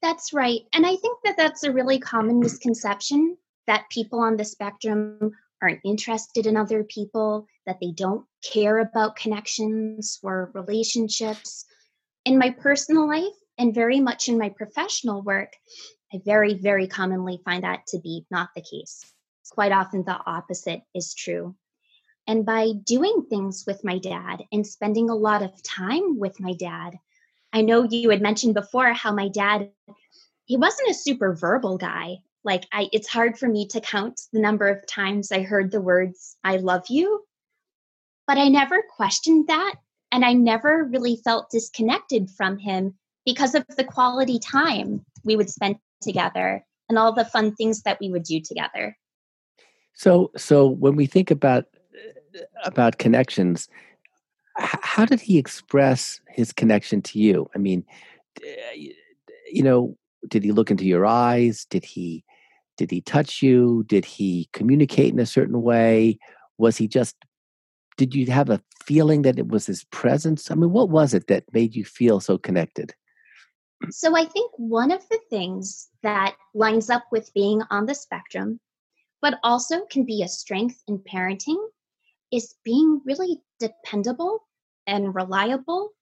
That's 0.00 0.32
right, 0.32 0.60
and 0.72 0.86
I 0.86 0.96
think 0.96 1.18
that 1.24 1.36
that's 1.36 1.64
a 1.64 1.72
really 1.72 1.98
common 1.98 2.38
misconception 2.38 3.36
that 3.66 3.90
people 3.90 4.20
on 4.20 4.36
the 4.36 4.44
spectrum 4.44 5.32
aren't 5.60 5.80
interested 5.84 6.46
in 6.46 6.56
other 6.56 6.84
people, 6.84 7.46
that 7.66 7.78
they 7.80 7.92
don't 7.92 8.24
care 8.42 8.78
about 8.78 9.16
connections 9.16 10.18
or 10.22 10.52
relationships. 10.54 11.64
In 12.24 12.38
my 12.38 12.50
personal 12.50 13.08
life, 13.08 13.34
and 13.58 13.74
very 13.74 13.98
much 14.00 14.28
in 14.28 14.38
my 14.38 14.50
professional 14.50 15.22
work, 15.22 15.52
I 16.14 16.20
very, 16.24 16.54
very 16.54 16.86
commonly 16.86 17.40
find 17.44 17.64
that 17.64 17.86
to 17.88 17.98
be 17.98 18.24
not 18.30 18.50
the 18.54 18.62
case. 18.62 19.04
Quite 19.50 19.72
often, 19.72 20.04
the 20.04 20.18
opposite 20.26 20.82
is 20.94 21.14
true. 21.14 21.56
And 22.26 22.46
by 22.46 22.72
doing 22.84 23.24
things 23.28 23.64
with 23.66 23.82
my 23.82 23.98
dad 23.98 24.44
and 24.52 24.66
spending 24.66 25.10
a 25.10 25.16
lot 25.16 25.42
of 25.42 25.62
time 25.62 26.18
with 26.18 26.38
my 26.38 26.52
dad, 26.52 26.98
I 27.52 27.62
know 27.62 27.84
you 27.84 28.10
had 28.10 28.22
mentioned 28.22 28.54
before 28.54 28.92
how 28.92 29.12
my 29.12 29.28
dad, 29.28 29.70
he 30.44 30.56
wasn't 30.56 30.90
a 30.90 30.94
super 30.94 31.34
verbal 31.34 31.78
guy. 31.78 32.18
Like 32.44 32.64
I 32.72 32.88
it's 32.92 33.08
hard 33.08 33.38
for 33.38 33.48
me 33.48 33.66
to 33.68 33.80
count 33.80 34.20
the 34.32 34.40
number 34.40 34.68
of 34.68 34.86
times 34.86 35.32
I 35.32 35.42
heard 35.42 35.70
the 35.70 35.80
words 35.80 36.36
I 36.44 36.56
love 36.56 36.84
you. 36.88 37.24
But 38.26 38.38
I 38.38 38.48
never 38.48 38.82
questioned 38.96 39.48
that 39.48 39.74
and 40.12 40.24
I 40.24 40.32
never 40.32 40.84
really 40.84 41.16
felt 41.16 41.50
disconnected 41.50 42.30
from 42.30 42.58
him 42.58 42.94
because 43.24 43.54
of 43.54 43.66
the 43.76 43.84
quality 43.84 44.38
time 44.38 45.04
we 45.24 45.36
would 45.36 45.50
spend 45.50 45.76
together 46.00 46.64
and 46.88 46.98
all 46.98 47.12
the 47.12 47.24
fun 47.24 47.54
things 47.54 47.82
that 47.82 47.98
we 48.00 48.10
would 48.10 48.22
do 48.22 48.40
together. 48.40 48.96
So, 49.92 50.30
so 50.36 50.66
when 50.66 50.96
we 50.96 51.06
think 51.06 51.30
about 51.30 51.64
uh, 52.34 52.40
about 52.64 52.98
connections, 52.98 53.68
how 54.58 55.04
did 55.04 55.20
he 55.20 55.38
express 55.38 56.20
his 56.28 56.52
connection 56.52 57.00
to 57.02 57.18
you? 57.18 57.48
I 57.54 57.58
mean, 57.58 57.84
you 59.50 59.62
know, 59.62 59.96
did 60.26 60.44
he 60.44 60.52
look 60.52 60.70
into 60.70 60.84
your 60.84 61.06
eyes? 61.06 61.64
Did 61.70 61.84
he 61.84 62.24
did 62.76 62.90
he 62.90 63.00
touch 63.00 63.42
you? 63.42 63.84
Did 63.88 64.04
he 64.04 64.48
communicate 64.52 65.12
in 65.12 65.18
a 65.18 65.26
certain 65.26 65.62
way? 65.62 66.18
Was 66.58 66.76
he 66.76 66.88
just 66.88 67.16
did 67.96 68.14
you 68.14 68.26
have 68.26 68.50
a 68.50 68.62
feeling 68.84 69.22
that 69.22 69.38
it 69.38 69.48
was 69.48 69.66
his 69.66 69.84
presence? 69.84 70.50
I 70.50 70.54
mean, 70.54 70.70
what 70.70 70.88
was 70.88 71.14
it 71.14 71.26
that 71.26 71.44
made 71.52 71.74
you 71.74 71.84
feel 71.84 72.20
so 72.20 72.38
connected? 72.38 72.94
So 73.90 74.16
I 74.16 74.24
think 74.24 74.52
one 74.56 74.90
of 74.90 75.08
the 75.08 75.20
things 75.30 75.88
that 76.02 76.34
lines 76.54 76.90
up 76.90 77.04
with 77.12 77.32
being 77.34 77.62
on 77.70 77.86
the 77.86 77.94
spectrum, 77.94 78.60
but 79.20 79.38
also 79.42 79.84
can 79.86 80.04
be 80.04 80.22
a 80.22 80.28
strength 80.28 80.82
in 80.88 80.98
parenting, 80.98 81.58
is 82.32 82.54
being 82.64 83.00
really 83.04 83.40
dependable 83.58 84.47
and 84.88 85.14
reliable 85.14 85.92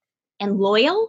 and 0.40 0.58
loyal 0.58 1.08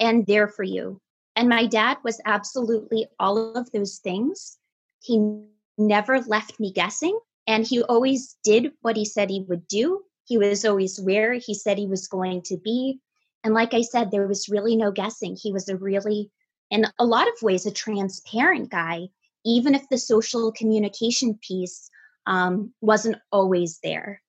and 0.00 0.24
there 0.26 0.48
for 0.48 0.62
you. 0.62 1.00
And 1.36 1.48
my 1.48 1.66
dad 1.66 1.98
was 2.04 2.20
absolutely 2.24 3.08
all 3.18 3.56
of 3.56 3.70
those 3.72 3.98
things. 3.98 4.56
He 5.00 5.42
never 5.76 6.20
left 6.20 6.58
me 6.58 6.72
guessing, 6.72 7.18
and 7.46 7.66
he 7.66 7.82
always 7.82 8.36
did 8.44 8.72
what 8.80 8.96
he 8.96 9.04
said 9.04 9.28
he 9.28 9.44
would 9.48 9.66
do. 9.68 10.02
He 10.24 10.38
was 10.38 10.64
always 10.64 11.00
where 11.00 11.34
he 11.34 11.54
said 11.54 11.78
he 11.78 11.86
was 11.86 12.08
going 12.08 12.42
to 12.42 12.56
be. 12.56 13.00
And 13.44 13.54
like 13.54 13.74
I 13.74 13.82
said, 13.82 14.10
there 14.10 14.26
was 14.26 14.48
really 14.48 14.76
no 14.76 14.90
guessing. 14.90 15.36
He 15.36 15.52
was 15.52 15.68
a 15.68 15.76
really, 15.76 16.30
in 16.70 16.86
a 16.98 17.04
lot 17.04 17.28
of 17.28 17.42
ways, 17.42 17.66
a 17.66 17.70
transparent 17.70 18.70
guy, 18.70 19.08
even 19.44 19.74
if 19.74 19.88
the 19.88 19.98
social 19.98 20.52
communication 20.52 21.38
piece 21.40 21.90
um, 22.26 22.72
wasn't 22.80 23.16
always 23.32 23.78
there. 23.82 24.20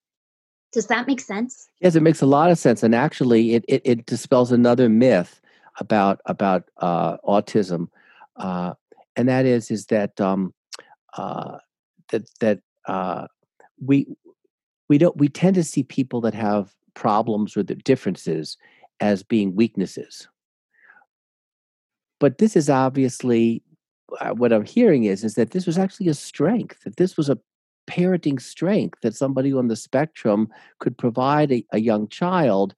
Does 0.72 0.88
that 0.88 1.08
make 1.08 1.20
sense? 1.20 1.68
Yes, 1.82 1.96
it 1.96 2.04
makes 2.04 2.22
a 2.22 2.28
lot 2.28 2.52
of 2.52 2.58
sense. 2.58 2.84
And 2.84 2.94
actually, 2.94 3.56
it, 3.56 3.66
it, 3.68 3.82
it 3.86 4.06
dispels 4.06 4.52
another 4.52 4.88
myth 4.90 5.42
about 5.80 6.22
about 6.26 6.66
uh, 6.78 7.18
autism, 7.20 7.88
uh, 8.36 8.74
and 9.16 9.28
that 9.30 9.46
is 9.46 9.72
is 9.72 9.88
that 9.88 10.20
um, 10.22 10.54
uh, 11.18 11.58
that 12.12 12.30
that 12.40 12.60
uh, 12.88 13.28
we 13.84 14.08
we 14.90 14.98
don't 14.98 15.18
we 15.18 15.28
tend 15.28 15.56
to 15.56 15.64
see 15.64 15.84
people 15.84 16.22
that 16.22 16.34
have 16.34 16.74
problems 16.94 17.56
or 17.56 17.64
the 17.64 17.76
differences 17.76 18.58
as 19.00 19.24
being 19.24 19.56
weaknesses. 19.56 20.28
But 22.20 22.38
this 22.38 22.56
is 22.56 22.70
obviously 22.70 23.64
uh, 24.20 24.32
what 24.32 24.52
I'm 24.52 24.66
hearing 24.66 25.06
is 25.06 25.24
is 25.24 25.36
that 25.36 25.52
this 25.52 25.66
was 25.66 25.78
actually 25.78 26.10
a 26.10 26.14
strength. 26.14 26.84
That 26.84 26.98
this 26.98 27.18
was 27.18 27.30
a 27.30 27.40
parenting 27.90 28.40
strength 28.40 29.00
that 29.02 29.16
somebody 29.16 29.52
on 29.52 29.68
the 29.68 29.76
spectrum 29.76 30.48
could 30.80 30.98
provide 30.98 31.52
a, 31.52 31.66
a 31.74 31.80
young 31.80 32.08
child 32.08 32.76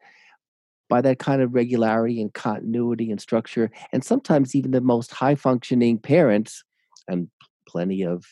by 0.90 1.02
that 1.02 1.20
kind 1.20 1.42
of 1.42 1.54
regularity 1.54 2.22
and 2.22 2.34
continuity 2.34 3.12
and 3.12 3.22
structure. 3.22 3.70
And 3.94 4.04
sometimes 4.04 4.56
even 4.56 4.72
the 4.72 4.82
most 4.82 5.12
high 5.12 5.36
functioning 5.36 5.98
parents, 5.98 6.64
and 7.08 7.30
plenty 7.68 8.04
of 8.04 8.26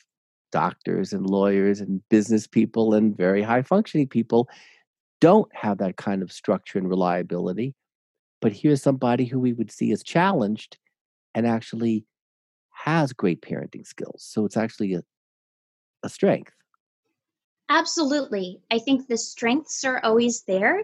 doctors 0.51 1.13
and 1.13 1.25
lawyers 1.25 1.79
and 1.79 2.01
business 2.09 2.47
people 2.47 2.93
and 2.93 3.15
very 3.15 3.41
high 3.41 3.61
functioning 3.61 4.07
people, 4.07 4.49
don't 5.21 5.53
have 5.53 5.77
that 5.77 5.97
kind 5.97 6.21
of 6.21 6.31
structure 6.31 6.79
and 6.79 6.89
reliability. 6.89 7.75
But 8.41 8.53
here's 8.53 8.81
somebody 8.81 9.25
who 9.25 9.39
we 9.39 9.53
would 9.53 9.71
see 9.71 9.91
as 9.91 10.03
challenged 10.03 10.77
and 11.35 11.45
actually 11.45 12.05
has 12.71 13.13
great 13.13 13.41
parenting 13.41 13.85
skills. 13.85 14.25
So 14.27 14.45
it's 14.45 14.57
actually 14.57 14.93
a, 14.93 15.03
a 16.03 16.09
strength. 16.09 16.53
Absolutely. 17.69 18.59
I 18.71 18.79
think 18.79 19.07
the 19.07 19.17
strengths 19.17 19.83
are 19.83 20.03
always 20.03 20.41
there. 20.41 20.83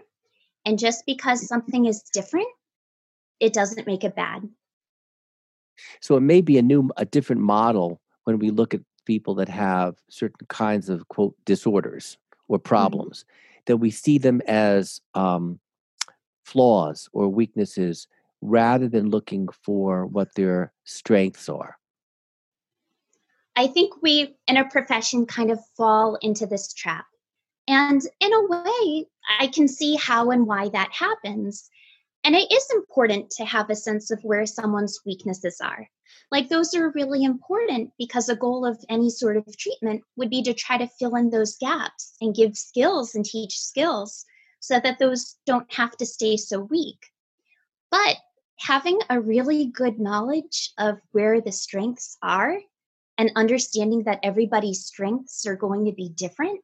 And 0.64 0.78
just 0.78 1.04
because 1.04 1.46
something 1.46 1.86
is 1.86 2.02
different, 2.12 2.46
it 3.40 3.52
doesn't 3.52 3.86
make 3.86 4.04
it 4.04 4.14
bad. 4.14 4.48
So 6.00 6.16
it 6.16 6.20
may 6.20 6.40
be 6.40 6.58
a 6.58 6.62
new, 6.62 6.90
a 6.96 7.04
different 7.04 7.42
model 7.42 8.00
when 8.24 8.38
we 8.38 8.50
look 8.50 8.72
at 8.72 8.80
people 9.04 9.34
that 9.36 9.48
have 9.48 9.96
certain 10.08 10.46
kinds 10.48 10.88
of 10.88 11.06
quote 11.08 11.34
disorders 11.44 12.18
or 12.48 12.58
mm-hmm. 12.58 12.68
problems, 12.68 13.24
mm-hmm. 13.24 13.62
that 13.66 13.76
we 13.78 13.90
see 13.90 14.18
them 14.18 14.40
as 14.46 15.00
um, 15.14 15.58
flaws 16.44 17.08
or 17.12 17.28
weaknesses 17.28 18.06
rather 18.40 18.88
than 18.88 19.10
looking 19.10 19.48
for 19.48 20.06
what 20.06 20.34
their 20.34 20.72
strengths 20.84 21.48
are. 21.48 21.76
I 23.56 23.68
think 23.68 24.02
we 24.02 24.36
in 24.46 24.56
a 24.56 24.68
profession 24.68 25.26
kind 25.26 25.50
of 25.50 25.58
fall 25.76 26.16
into 26.16 26.46
this 26.46 26.72
trap 26.72 27.06
and 27.68 28.00
in 28.20 28.32
a 28.32 28.46
way, 28.46 29.06
I 29.40 29.48
can 29.48 29.66
see 29.66 29.96
how 29.96 30.30
and 30.30 30.46
why 30.46 30.68
that 30.68 30.92
happens. 30.92 31.68
And 32.24 32.34
it 32.34 32.50
is 32.50 32.68
important 32.72 33.30
to 33.32 33.44
have 33.44 33.70
a 33.70 33.76
sense 33.76 34.10
of 34.10 34.22
where 34.22 34.46
someone's 34.46 35.00
weaknesses 35.04 35.60
are. 35.60 35.88
Like, 36.30 36.48
those 36.48 36.74
are 36.74 36.90
really 36.90 37.24
important 37.24 37.92
because 37.98 38.28
a 38.28 38.36
goal 38.36 38.64
of 38.64 38.84
any 38.88 39.10
sort 39.10 39.36
of 39.36 39.56
treatment 39.56 40.02
would 40.16 40.30
be 40.30 40.42
to 40.42 40.54
try 40.54 40.78
to 40.78 40.86
fill 40.86 41.16
in 41.16 41.30
those 41.30 41.56
gaps 41.56 42.14
and 42.20 42.34
give 42.34 42.56
skills 42.56 43.14
and 43.14 43.24
teach 43.24 43.58
skills 43.58 44.24
so 44.60 44.80
that 44.80 44.98
those 44.98 45.36
don't 45.44 45.72
have 45.72 45.96
to 45.98 46.06
stay 46.06 46.36
so 46.36 46.60
weak. 46.60 47.10
But 47.90 48.16
having 48.58 49.00
a 49.10 49.20
really 49.20 49.66
good 49.66 50.00
knowledge 50.00 50.72
of 50.78 50.98
where 51.12 51.40
the 51.40 51.52
strengths 51.52 52.16
are 52.22 52.60
and 53.18 53.30
understanding 53.36 54.04
that 54.04 54.20
everybody's 54.22 54.84
strengths 54.84 55.46
are 55.46 55.56
going 55.56 55.84
to 55.86 55.92
be 55.92 56.08
different 56.08 56.60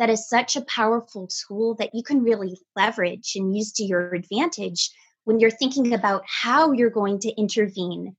that 0.00 0.08
is 0.08 0.26
such 0.26 0.56
a 0.56 0.62
powerful 0.62 1.28
tool 1.28 1.74
that 1.74 1.94
you 1.94 2.02
can 2.02 2.22
really 2.22 2.58
leverage 2.74 3.32
and 3.36 3.54
use 3.54 3.70
to 3.72 3.84
your 3.84 4.14
advantage 4.14 4.90
when 5.24 5.38
you're 5.38 5.50
thinking 5.50 5.92
about 5.92 6.22
how 6.26 6.72
you're 6.72 6.88
going 6.88 7.18
to 7.20 7.28
intervene 7.38 8.16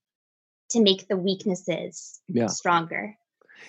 to 0.69 0.79
make 0.79 1.07
the 1.07 1.17
weaknesses 1.17 2.21
yeah. 2.27 2.45
stronger. 2.45 3.17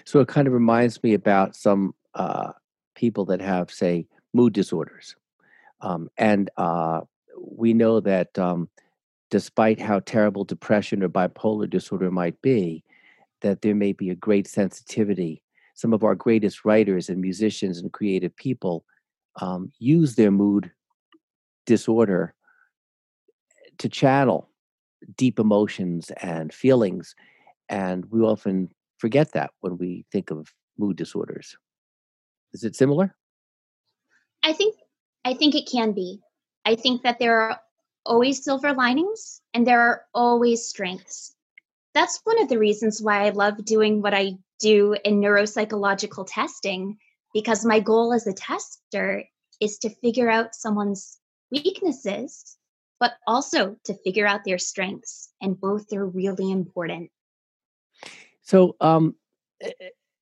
So 0.04 0.20
it 0.20 0.28
kind 0.28 0.46
of 0.46 0.52
reminds 0.52 1.02
me 1.02 1.14
about 1.14 1.56
some 1.56 1.94
uh, 2.14 2.52
people 2.94 3.24
that 3.26 3.40
have, 3.40 3.70
say, 3.70 4.06
mood 4.34 4.52
disorders. 4.52 5.16
Um, 5.80 6.10
and 6.18 6.50
uh, 6.58 7.00
we 7.38 7.72
know 7.72 8.00
that 8.00 8.38
um, 8.38 8.68
despite 9.30 9.80
how 9.80 10.00
terrible 10.00 10.44
depression 10.44 11.02
or 11.02 11.08
bipolar 11.08 11.68
disorder 11.68 12.10
might 12.10 12.40
be, 12.42 12.84
that 13.42 13.62
there 13.62 13.74
may 13.74 13.92
be 13.92 14.10
a 14.10 14.14
great 14.14 14.46
sensitivity. 14.46 15.42
Some 15.74 15.92
of 15.92 16.04
our 16.04 16.14
greatest 16.14 16.64
writers 16.64 17.08
and 17.08 17.20
musicians 17.20 17.78
and 17.78 17.92
creative 17.92 18.34
people 18.36 18.84
um, 19.40 19.72
use 19.78 20.14
their 20.14 20.30
mood 20.30 20.70
disorder 21.66 22.34
to 23.78 23.88
channel 23.88 24.48
deep 25.16 25.38
emotions 25.38 26.10
and 26.22 26.52
feelings 26.52 27.14
and 27.68 28.04
we 28.10 28.20
often 28.20 28.68
forget 28.98 29.32
that 29.32 29.50
when 29.60 29.78
we 29.78 30.04
think 30.12 30.30
of 30.30 30.52
mood 30.78 30.96
disorders. 30.96 31.56
Is 32.52 32.64
it 32.64 32.76
similar? 32.76 33.16
I 34.42 34.52
think 34.52 34.76
i 35.24 35.34
think 35.34 35.54
it 35.54 35.68
can 35.70 35.92
be. 35.92 36.20
I 36.64 36.74
think 36.76 37.02
that 37.02 37.18
there 37.18 37.40
are 37.40 37.60
always 38.04 38.44
silver 38.44 38.72
linings 38.72 39.40
and 39.54 39.66
there 39.66 39.80
are 39.80 40.04
always 40.14 40.68
strengths 40.68 41.34
that's 41.94 42.20
one 42.24 42.40
of 42.42 42.48
the 42.48 42.58
reasons 42.58 43.02
why 43.02 43.26
i 43.26 43.30
love 43.30 43.64
doing 43.64 44.02
what 44.02 44.14
i 44.14 44.32
do 44.60 44.94
in 45.04 45.20
neuropsychological 45.20 46.26
testing 46.28 46.96
because 47.34 47.64
my 47.64 47.80
goal 47.80 48.12
as 48.12 48.26
a 48.26 48.32
tester 48.32 49.24
is 49.60 49.78
to 49.78 49.88
figure 49.88 50.30
out 50.30 50.54
someone's 50.54 51.18
weaknesses 51.50 52.56
but 53.02 53.14
also 53.26 53.74
to 53.82 53.94
figure 54.04 54.28
out 54.28 54.44
their 54.44 54.58
strengths 54.58 55.32
and 55.40 55.60
both 55.60 55.92
are 55.92 56.06
really 56.06 56.52
important. 56.52 57.10
So 58.42 58.76
um 58.80 59.16
eh, 59.60 59.72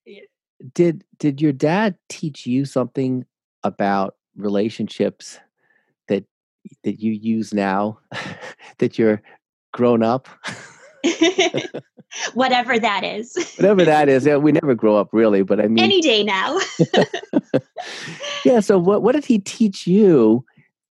eh, 0.07 0.21
did 0.73 1.05
did 1.19 1.43
your 1.43 1.53
dad 1.53 1.99
teach 2.09 2.47
you 2.47 2.65
something 2.65 3.27
about 3.65 4.15
relationships 4.35 5.39
that 6.09 6.25
that 6.85 7.01
you 7.01 7.13
use 7.13 7.53
now 7.53 7.99
that 8.79 8.99
you're 8.99 9.21
grown 9.75 10.03
up 10.03 10.27
whatever 12.35 12.79
that 12.79 13.05
is. 13.05 13.35
whatever 13.57 13.85
that 13.85 14.09
is. 14.09 14.27
Yeah, 14.27 14.37
we 14.37 14.53
never 14.53 14.75
grow 14.75 14.97
up 14.97 15.11
really, 15.13 15.43
but 15.43 15.61
I 15.61 15.69
mean 15.69 15.83
any 15.83 16.01
day 16.01 16.23
now. 16.23 16.59
yeah. 18.45 18.61
So 18.61 18.79
what 18.79 19.03
what 19.03 19.13
did 19.13 19.25
he 19.25 19.39
teach 19.39 19.87
you 19.87 20.45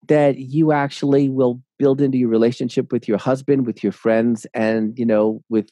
that 0.08 0.38
you 0.38 0.72
actually 0.72 1.30
will 1.30 1.62
build 1.78 2.02
into 2.02 2.18
your 2.18 2.30
relationship 2.30 2.92
with 2.92 3.08
your 3.08 3.18
husband, 3.18 3.66
with 3.66 3.84
your 3.84 3.92
friends, 3.92 4.46
and 4.54 4.98
you 4.98 5.06
know, 5.06 5.44
with 5.50 5.70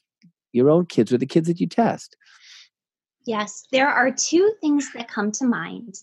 your 0.52 0.70
own 0.70 0.86
kids 0.86 1.12
or 1.12 1.18
the 1.18 1.26
kids 1.26 1.48
that 1.48 1.60
you 1.60 1.68
test? 1.68 2.16
Yes, 3.26 3.66
there 3.72 3.90
are 3.90 4.12
two 4.12 4.54
things 4.60 4.92
that 4.94 5.08
come 5.08 5.32
to 5.34 5.46
mind. 5.46 5.96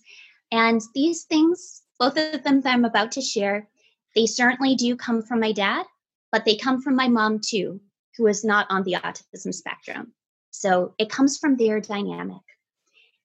And 0.52 0.80
these 0.94 1.25
things, 1.25 1.82
both 1.99 2.16
of 2.16 2.42
them 2.42 2.62
that 2.62 2.72
I'm 2.72 2.84
about 2.84 3.12
to 3.12 3.20
share, 3.20 3.68
they 4.16 4.26
certainly 4.26 4.75
do 4.75 4.96
come 4.96 5.22
from 5.22 5.40
my 5.40 5.52
dad, 5.52 5.87
but 6.32 6.44
they 6.44 6.56
come 6.56 6.80
from 6.80 6.96
my 6.96 7.08
mom 7.08 7.40
too, 7.40 7.80
who 8.16 8.26
is 8.26 8.44
not 8.44 8.66
on 8.70 8.82
the 8.82 8.94
autism 8.94 9.54
spectrum. 9.54 10.12
So 10.50 10.94
it 10.98 11.10
comes 11.10 11.38
from 11.38 11.56
their 11.56 11.80
dynamic. 11.80 12.42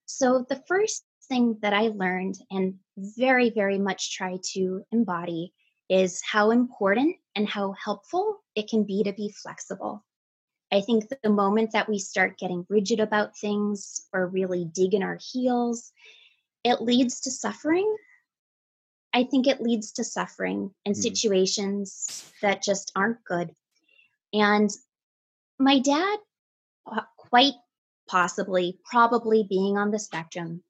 So 0.06 0.46
the 0.48 0.64
first 0.68 1.04
thing 1.28 1.58
that 1.62 1.74
I 1.74 1.88
learned 1.88 2.36
and 2.52 2.76
very, 2.98 3.50
very 3.50 3.80
much 3.80 4.16
try 4.16 4.38
to 4.54 4.84
embody 4.92 5.54
is 5.90 6.22
how 6.24 6.52
important 6.52 7.16
and 7.36 7.48
how 7.48 7.74
helpful 7.84 8.44
it 8.56 8.70
can 8.70 8.84
be 8.84 9.04
to 9.04 9.14
be 9.14 9.34
flexible. 9.42 10.04
I 10.72 10.82
think 10.82 11.06
the 11.24 11.30
moment 11.30 11.72
that 11.72 11.90
we 11.90 12.00
start 12.00 12.40
getting 12.40 12.66
rigid 12.70 13.00
about 13.00 13.38
things 13.38 14.02
or 14.14 14.28
really 14.28 14.66
dig 14.66 14.94
in 14.94 15.04
our 15.04 15.20
heels, 15.32 15.92
it 16.64 16.82
leads 16.82 17.22
to 17.22 17.32
suffering. 17.32 17.96
I 19.14 19.24
think 19.24 19.48
it 19.48 19.62
leads 19.62 19.94
to 19.94 20.04
suffering 20.04 20.72
and 20.86 20.96
mm. 20.96 21.02
situations 21.02 22.32
that 22.42 22.64
just 22.64 22.92
aren't 22.96 23.24
good. 23.24 23.52
And 24.36 24.70
my 25.58 25.80
dad, 25.80 26.18
uh, 26.86 27.04
quite 27.18 27.54
possibly, 28.08 28.78
probably 28.84 29.44
being 29.44 29.78
on 29.78 29.92
the 29.92 30.00
spectrum, 30.00 30.62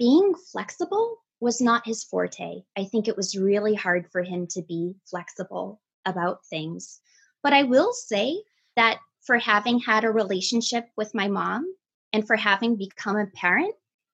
being 0.00 0.34
flexible 0.34 1.18
was 1.38 1.60
not 1.60 1.86
his 1.86 2.02
forte. 2.02 2.62
I 2.76 2.84
think 2.86 3.06
it 3.06 3.16
was 3.16 3.38
really 3.38 3.76
hard 3.76 4.10
for 4.10 4.24
him 4.24 4.48
to 4.48 4.62
be 4.62 4.96
flexible 5.08 5.80
about 6.04 6.44
things. 6.46 7.00
But 7.40 7.52
I 7.52 7.62
will 7.62 7.92
say 7.92 8.42
that 8.74 8.98
for 9.24 9.38
having 9.38 9.78
had 9.78 10.02
a 10.02 10.10
relationship 10.10 10.88
with 10.96 11.14
my 11.14 11.28
mom 11.28 11.72
and 12.12 12.26
for 12.26 12.34
having 12.34 12.74
become 12.74 13.16
a 13.16 13.26
parent, 13.26 13.76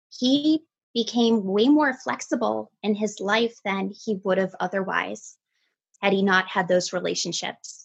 he 0.10 0.64
became 0.96 1.46
way 1.46 1.70
more 1.70 1.94
flexible 1.94 2.72
in 2.82 2.96
his 2.96 3.20
life 3.20 3.60
than 3.64 3.92
he 3.92 4.20
would 4.24 4.40
have 4.40 4.56
otherwise 4.60 5.38
had 6.02 6.14
he 6.14 6.24
not 6.24 6.48
had 6.48 6.68
those 6.68 6.94
relationships. 6.94 7.81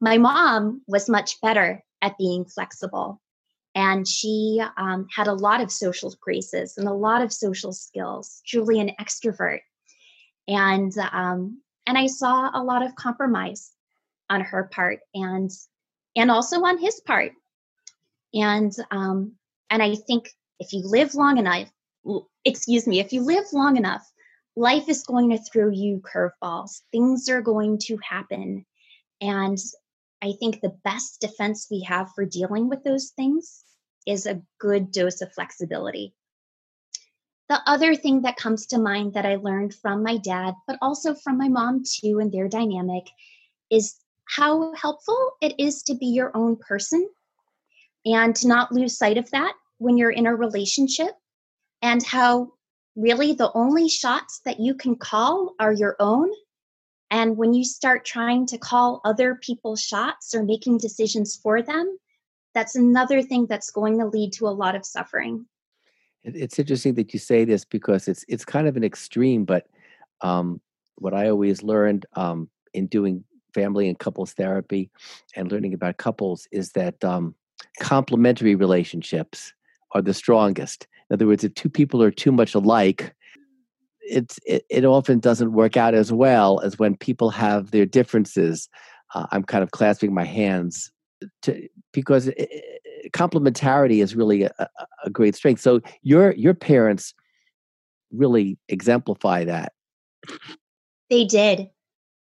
My 0.00 0.18
mom 0.18 0.82
was 0.86 1.08
much 1.08 1.40
better 1.40 1.82
at 2.02 2.18
being 2.18 2.44
flexible 2.44 3.20
and 3.74 4.06
she 4.06 4.62
um, 4.76 5.06
had 5.14 5.28
a 5.28 5.34
lot 5.34 5.60
of 5.60 5.70
social 5.70 6.12
graces 6.20 6.76
and 6.76 6.88
a 6.88 6.92
lot 6.92 7.22
of 7.22 7.32
social 7.32 7.72
skills. 7.72 8.42
Truly 8.46 8.80
an 8.80 8.92
extrovert. 9.00 9.60
And 10.48 10.92
um, 11.12 11.60
and 11.86 11.96
i 11.96 12.06
saw 12.06 12.50
a 12.52 12.62
lot 12.62 12.82
of 12.82 12.94
compromise 12.94 13.72
on 14.28 14.40
her 14.40 14.64
part 14.72 15.00
and 15.14 15.50
and 16.16 16.30
also 16.30 16.62
on 16.64 16.78
his 16.78 17.00
part. 17.00 17.32
And 18.34 18.72
um, 18.90 19.32
and 19.70 19.82
i 19.82 19.94
think 19.94 20.30
if 20.58 20.72
you 20.72 20.82
live 20.84 21.14
long 21.14 21.38
enough 21.38 21.70
excuse 22.44 22.86
me 22.86 22.98
if 22.98 23.12
you 23.12 23.22
live 23.22 23.44
long 23.52 23.76
enough 23.76 24.10
life 24.56 24.88
is 24.88 25.04
going 25.04 25.30
to 25.30 25.38
throw 25.38 25.70
you 25.70 26.02
curveballs. 26.02 26.82
Things 26.92 27.28
are 27.28 27.42
going 27.42 27.78
to 27.86 27.98
happen. 27.98 28.64
And 29.20 29.58
I 30.22 30.32
think 30.38 30.60
the 30.60 30.76
best 30.84 31.20
defense 31.20 31.66
we 31.70 31.82
have 31.88 32.10
for 32.14 32.24
dealing 32.24 32.68
with 32.68 32.84
those 32.84 33.10
things 33.10 33.64
is 34.06 34.26
a 34.26 34.42
good 34.58 34.92
dose 34.92 35.20
of 35.20 35.32
flexibility. 35.32 36.14
The 37.48 37.60
other 37.66 37.94
thing 37.94 38.22
that 38.22 38.36
comes 38.36 38.66
to 38.66 38.78
mind 38.78 39.14
that 39.14 39.26
I 39.26 39.36
learned 39.36 39.74
from 39.74 40.02
my 40.02 40.18
dad, 40.18 40.54
but 40.66 40.78
also 40.80 41.14
from 41.14 41.36
my 41.36 41.48
mom 41.48 41.82
too, 41.84 42.20
and 42.20 42.30
their 42.30 42.48
dynamic, 42.48 43.06
is 43.70 43.96
how 44.26 44.72
helpful 44.74 45.32
it 45.40 45.54
is 45.58 45.82
to 45.84 45.94
be 45.94 46.06
your 46.06 46.36
own 46.36 46.56
person 46.56 47.08
and 48.04 48.36
to 48.36 48.48
not 48.48 48.72
lose 48.72 48.96
sight 48.96 49.18
of 49.18 49.30
that 49.32 49.54
when 49.78 49.96
you're 49.96 50.10
in 50.10 50.26
a 50.26 50.34
relationship, 50.34 51.10
and 51.82 52.04
how 52.04 52.52
really 52.94 53.32
the 53.32 53.50
only 53.54 53.88
shots 53.88 54.40
that 54.44 54.60
you 54.60 54.74
can 54.74 54.94
call 54.94 55.54
are 55.58 55.72
your 55.72 55.96
own 55.98 56.30
and 57.10 57.36
when 57.36 57.52
you 57.52 57.64
start 57.64 58.04
trying 58.04 58.46
to 58.46 58.58
call 58.58 59.00
other 59.04 59.34
people's 59.34 59.82
shots 59.82 60.34
or 60.34 60.44
making 60.44 60.78
decisions 60.78 61.36
for 61.36 61.60
them, 61.60 61.98
that's 62.54 62.76
another 62.76 63.22
thing 63.22 63.46
that's 63.46 63.70
going 63.70 63.98
to 63.98 64.06
lead 64.06 64.32
to 64.34 64.46
a 64.46 64.50
lot 64.50 64.76
of 64.76 64.84
suffering. 64.86 65.46
It's 66.22 66.58
interesting 66.58 66.94
that 66.94 67.12
you 67.12 67.18
say 67.18 67.44
this 67.44 67.64
because 67.64 68.06
it's 68.06 68.24
it's 68.28 68.44
kind 68.44 68.68
of 68.68 68.76
an 68.76 68.84
extreme, 68.84 69.44
but 69.44 69.66
um, 70.20 70.60
what 70.96 71.14
I 71.14 71.30
always 71.30 71.62
learned 71.62 72.06
um, 72.14 72.50
in 72.74 72.86
doing 72.86 73.24
family 73.54 73.88
and 73.88 73.98
couples 73.98 74.32
therapy 74.34 74.90
and 75.34 75.50
learning 75.50 75.74
about 75.74 75.96
couples 75.96 76.46
is 76.52 76.72
that 76.72 77.02
um, 77.02 77.34
complementary 77.80 78.54
relationships 78.54 79.52
are 79.92 80.02
the 80.02 80.14
strongest. 80.14 80.86
In 81.08 81.14
other 81.14 81.26
words, 81.26 81.42
if 81.42 81.54
two 81.54 81.70
people 81.70 82.02
are 82.02 82.10
too 82.10 82.32
much 82.32 82.54
alike, 82.54 83.14
it's 84.10 84.38
it, 84.46 84.64
it 84.68 84.84
often 84.84 85.18
doesn't 85.18 85.52
work 85.52 85.76
out 85.76 85.94
as 85.94 86.12
well 86.12 86.60
as 86.60 86.78
when 86.78 86.96
people 86.96 87.30
have 87.30 87.70
their 87.70 87.86
differences. 87.86 88.68
Uh, 89.14 89.26
I'm 89.32 89.44
kind 89.44 89.62
of 89.62 89.70
clasping 89.70 90.12
my 90.12 90.24
hands 90.24 90.90
to 91.42 91.68
because 91.92 92.28
it, 92.28 92.80
complementarity 93.12 94.02
is 94.02 94.14
really 94.14 94.42
a, 94.44 94.68
a 95.04 95.10
great 95.10 95.34
strength. 95.34 95.60
So 95.60 95.80
your 96.02 96.32
your 96.32 96.54
parents 96.54 97.14
really 98.12 98.58
exemplify 98.68 99.44
that. 99.44 99.72
They 101.08 101.24
did. 101.24 101.70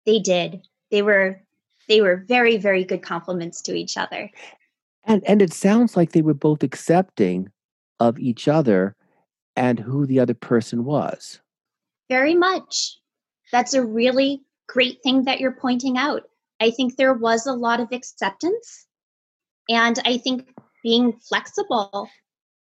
They 0.04 0.18
did. 0.18 0.62
They 0.90 1.02
were 1.02 1.40
they 1.88 2.00
were 2.00 2.24
very 2.28 2.56
very 2.56 2.84
good 2.84 3.02
compliments 3.02 3.62
to 3.62 3.74
each 3.74 3.96
other. 3.96 4.30
And 5.04 5.22
and 5.26 5.40
it 5.40 5.52
sounds 5.52 5.96
like 5.96 6.12
they 6.12 6.22
were 6.22 6.34
both 6.34 6.62
accepting 6.62 7.50
of 8.00 8.18
each 8.18 8.48
other 8.48 8.94
and 9.54 9.78
who 9.78 10.06
the 10.06 10.20
other 10.20 10.34
person 10.34 10.84
was. 10.84 11.40
Very 12.08 12.34
much. 12.34 12.98
That's 13.52 13.74
a 13.74 13.84
really 13.84 14.42
great 14.68 15.02
thing 15.02 15.24
that 15.24 15.40
you're 15.40 15.56
pointing 15.60 15.96
out. 15.96 16.22
I 16.60 16.70
think 16.70 16.96
there 16.96 17.14
was 17.14 17.46
a 17.46 17.52
lot 17.52 17.80
of 17.80 17.92
acceptance. 17.92 18.86
And 19.68 19.98
I 20.04 20.18
think 20.18 20.48
being 20.82 21.12
flexible 21.12 22.08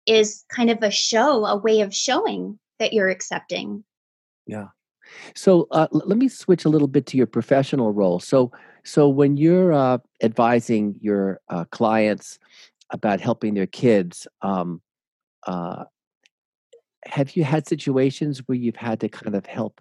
is 0.07 0.45
kind 0.49 0.71
of 0.71 0.83
a 0.83 0.91
show, 0.91 1.45
a 1.47 1.57
way 1.57 1.81
of 1.81 1.95
showing 1.95 2.59
that 2.79 2.93
you're 2.93 3.11
accepting. 3.11 3.85
Yeah. 4.47 4.69
So 5.35 5.69
uh, 5.71 5.89
l- 5.93 6.03
let 6.05 6.19
me 6.19 6.29
switch 6.29 6.65
a 6.65 6.69
little 6.69 6.89
bit 6.89 7.07
to 7.07 7.17
your 7.17 7.27
professional 7.27 7.93
role. 7.93 8.21
So, 8.21 8.53
so 8.85 9.09
when 9.09 9.37
you're 9.37 9.73
uh, 9.73 9.99
advising 10.23 10.97
your 11.01 11.41
uh, 11.49 11.65
clients 11.71 12.39
about 12.91 13.21
helping 13.21 13.55
their 13.55 13.67
kids, 13.67 14.27
um, 14.43 14.81
uh, 15.47 15.85
have 17.07 17.37
you 17.37 17.45
had 17.45 17.67
situations 17.67 18.43
where 18.47 18.57
you've 18.57 18.77
had 18.77 19.01
to 19.01 19.09
kind 19.09 19.35
of 19.35 19.47
help 19.47 19.81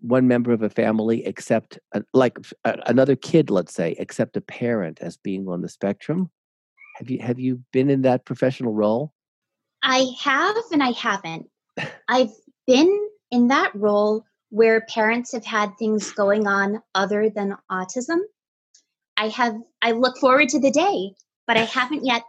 one 0.00 0.28
member 0.28 0.52
of 0.52 0.62
a 0.62 0.70
family 0.70 1.24
accept 1.24 1.78
like 2.12 2.38
another 2.64 3.16
kid 3.16 3.50
let's 3.50 3.74
say 3.74 3.96
accept 3.98 4.36
a 4.36 4.40
parent 4.40 4.98
as 5.00 5.16
being 5.16 5.48
on 5.48 5.62
the 5.62 5.68
spectrum? 5.68 6.30
Have 6.96 7.10
you 7.10 7.18
have 7.20 7.38
you 7.38 7.62
been 7.72 7.90
in 7.90 8.02
that 8.02 8.24
professional 8.24 8.72
role? 8.72 9.12
I 9.82 10.06
have 10.20 10.56
and 10.72 10.82
i 10.82 10.90
haven't. 10.90 11.48
I've 12.08 12.32
been 12.66 13.08
in 13.30 13.48
that 13.48 13.72
role 13.74 14.24
where 14.50 14.82
parents 14.82 15.32
have 15.32 15.44
had 15.44 15.72
things 15.78 16.12
going 16.12 16.46
on 16.46 16.82
other 16.94 17.28
than 17.28 17.56
autism. 17.70 18.18
I 19.16 19.28
have 19.28 19.56
i 19.82 19.92
look 19.92 20.18
forward 20.18 20.50
to 20.50 20.60
the 20.60 20.70
day 20.70 21.14
but 21.46 21.56
i 21.56 21.64
haven't 21.64 22.04
yet 22.04 22.22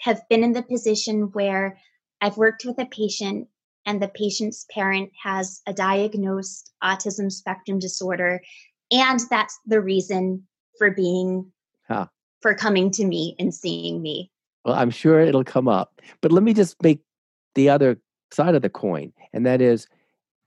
have 0.00 0.20
been 0.28 0.42
in 0.42 0.52
the 0.52 0.62
position 0.62 1.30
where 1.32 1.78
I've 2.20 2.36
worked 2.36 2.64
with 2.64 2.78
a 2.78 2.86
patient 2.86 3.48
and 3.86 4.02
the 4.02 4.08
patient's 4.08 4.66
parent 4.70 5.10
has 5.22 5.62
a 5.66 5.72
diagnosed 5.72 6.72
autism 6.82 7.30
spectrum 7.30 7.78
disorder 7.78 8.42
and 8.90 9.20
that's 9.30 9.58
the 9.66 9.80
reason 9.80 10.46
for 10.76 10.90
being 10.90 11.50
huh. 11.88 12.06
for 12.42 12.54
coming 12.54 12.90
to 12.90 13.04
me 13.04 13.34
and 13.38 13.54
seeing 13.54 14.02
me 14.02 14.30
well 14.64 14.74
i'm 14.74 14.90
sure 14.90 15.20
it'll 15.20 15.44
come 15.44 15.68
up 15.68 16.00
but 16.20 16.32
let 16.32 16.42
me 16.42 16.52
just 16.52 16.80
make 16.82 17.00
the 17.54 17.68
other 17.68 17.98
side 18.32 18.54
of 18.54 18.62
the 18.62 18.70
coin 18.70 19.12
and 19.32 19.46
that 19.46 19.60
is 19.60 19.86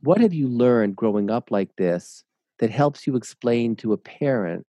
what 0.01 0.21
have 0.21 0.33
you 0.33 0.47
learned 0.47 0.95
growing 0.95 1.31
up 1.31 1.49
like 1.49 1.75
this 1.77 2.23
that 2.59 2.69
helps 2.69 3.07
you 3.07 3.15
explain 3.15 3.75
to 3.75 3.93
a 3.93 3.97
parent 3.97 4.65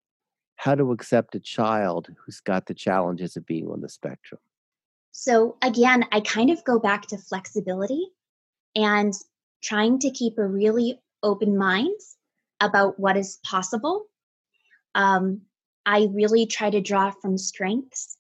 how 0.56 0.76
to 0.76 0.92
accept 0.92 1.36
a 1.36 1.40
child 1.40 2.08
who's 2.18 2.40
got 2.40 2.68
the 2.68 2.74
challenges 2.74 3.36
of 3.36 3.46
being 3.46 3.68
on 3.68 3.82
the 3.82 3.90
spectrum 3.90 4.40
so 5.12 5.58
again, 5.62 6.06
I 6.12 6.22
kind 6.22 6.50
of 6.50 6.64
go 6.64 6.80
back 6.80 7.08
to 7.08 7.18
flexibility 7.18 8.08
and 8.76 9.14
trying 9.62 10.00
to 10.00 10.12
keep 10.12 10.38
a 10.38 10.46
really 10.46 11.02
open 11.24 11.58
mind 11.58 12.00
about 12.60 13.00
what 13.00 13.18
is 13.18 13.40
possible. 13.44 14.06
Um, 14.96 15.42
I 15.86 16.10
really 16.12 16.46
try 16.46 16.70
to 16.70 16.82
draw 16.82 17.12
from 17.12 17.38
strengths. 17.38 18.18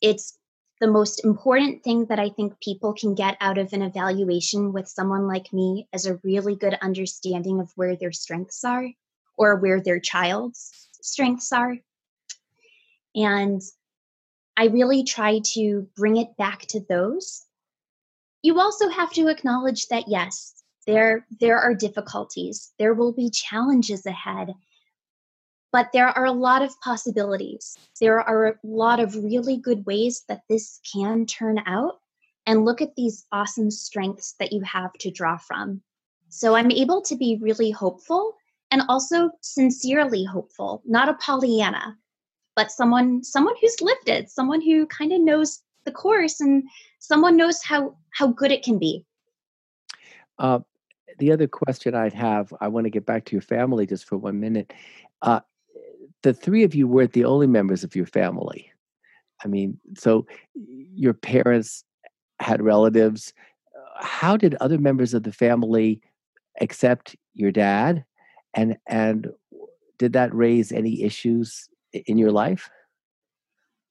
It's 0.00 0.38
the 0.80 0.86
most 0.86 1.24
important 1.24 1.82
thing 1.82 2.04
that 2.06 2.18
I 2.18 2.28
think 2.28 2.60
people 2.60 2.92
can 2.92 3.14
get 3.14 3.36
out 3.40 3.56
of 3.56 3.72
an 3.72 3.82
evaluation 3.82 4.72
with 4.72 4.88
someone 4.88 5.26
like 5.26 5.52
me 5.52 5.88
is 5.92 6.06
a 6.06 6.20
really 6.22 6.54
good 6.54 6.76
understanding 6.82 7.60
of 7.60 7.72
where 7.76 7.96
their 7.96 8.12
strengths 8.12 8.62
are 8.62 8.88
or 9.38 9.56
where 9.56 9.80
their 9.80 10.00
child's 10.00 10.88
strengths 11.00 11.52
are. 11.52 11.76
And 13.14 13.62
I 14.56 14.66
really 14.66 15.04
try 15.04 15.40
to 15.54 15.88
bring 15.96 16.16
it 16.16 16.36
back 16.36 16.66
to 16.68 16.80
those. 16.88 17.44
You 18.42 18.60
also 18.60 18.88
have 18.88 19.12
to 19.12 19.28
acknowledge 19.28 19.88
that 19.88 20.08
yes, 20.08 20.54
there 20.86 21.26
there 21.40 21.58
are 21.58 21.74
difficulties. 21.74 22.72
There 22.78 22.94
will 22.94 23.12
be 23.12 23.30
challenges 23.30 24.06
ahead. 24.06 24.54
but 25.72 25.92
there 25.92 26.08
are 26.08 26.24
a 26.24 26.32
lot 26.32 26.62
of 26.62 26.78
possibilities. 26.80 27.76
There 28.00 28.20
are 28.20 28.46
a 28.46 28.54
lot 28.64 29.00
of 29.00 29.14
really 29.14 29.56
good 29.58 29.84
ways 29.86 30.24
that 30.28 30.42
this 30.48 30.80
can 30.92 31.26
turn 31.26 31.58
out. 31.66 31.94
And 32.46 32.64
look 32.64 32.80
at 32.80 32.94
these 32.96 33.26
awesome 33.32 33.70
strengths 33.70 34.34
that 34.38 34.52
you 34.52 34.62
have 34.62 34.92
to 35.00 35.10
draw 35.10 35.36
from. 35.36 35.82
So 36.28 36.54
I'm 36.54 36.70
able 36.70 37.02
to 37.02 37.16
be 37.16 37.38
really 37.42 37.72
hopeful 37.72 38.34
and 38.70 38.82
also 38.88 39.30
sincerely 39.42 40.24
hopeful, 40.24 40.82
not 40.86 41.08
a 41.08 41.14
Pollyanna, 41.14 41.98
but 42.56 42.72
someone 42.72 43.22
someone 43.22 43.54
who's 43.60 43.80
lived 43.80 44.08
it, 44.08 44.30
someone 44.30 44.60
who 44.60 44.86
kind 44.86 45.12
of 45.12 45.20
knows 45.20 45.62
the 45.84 45.92
course 45.92 46.40
and 46.40 46.64
someone 46.98 47.36
knows 47.36 47.62
how 47.62 47.96
how 48.14 48.26
good 48.26 48.50
it 48.50 48.64
can 48.64 48.78
be. 48.78 49.04
Uh, 50.38 50.58
the 51.18 51.30
other 51.30 51.46
question 51.46 51.94
I'd 51.94 52.12
have, 52.12 52.52
I 52.60 52.68
want 52.68 52.84
to 52.84 52.90
get 52.90 53.06
back 53.06 53.24
to 53.26 53.32
your 53.32 53.42
family 53.42 53.86
just 53.86 54.06
for 54.06 54.16
one 54.16 54.40
minute. 54.40 54.72
Uh, 55.22 55.40
the 56.22 56.34
three 56.34 56.64
of 56.64 56.74
you 56.74 56.88
weren't 56.88 57.12
the 57.12 57.24
only 57.24 57.46
members 57.46 57.84
of 57.84 57.94
your 57.94 58.06
family. 58.06 58.70
I 59.44 59.48
mean, 59.48 59.78
so 59.96 60.26
your 60.54 61.14
parents 61.14 61.84
had 62.40 62.62
relatives. 62.62 63.32
How 63.98 64.36
did 64.36 64.56
other 64.56 64.78
members 64.78 65.14
of 65.14 65.22
the 65.22 65.32
family 65.32 66.00
accept 66.60 67.16
your 67.34 67.52
dad? 67.52 68.04
And 68.54 68.76
and 68.86 69.28
did 69.98 70.14
that 70.14 70.34
raise 70.34 70.72
any 70.72 71.02
issues 71.02 71.68
in 72.06 72.18
your 72.18 72.32
life? 72.32 72.70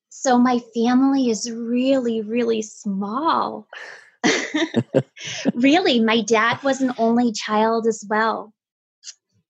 So 0.10 0.38
my 0.38 0.60
family 0.74 1.30
is 1.30 1.52
really, 1.52 2.22
really 2.22 2.62
small. 2.62 3.68
really, 5.54 6.00
my 6.00 6.22
dad 6.22 6.64
was 6.64 6.82
an 6.82 6.94
only 6.98 7.32
child 7.32 7.86
as 7.86 8.04
well. 8.10 8.54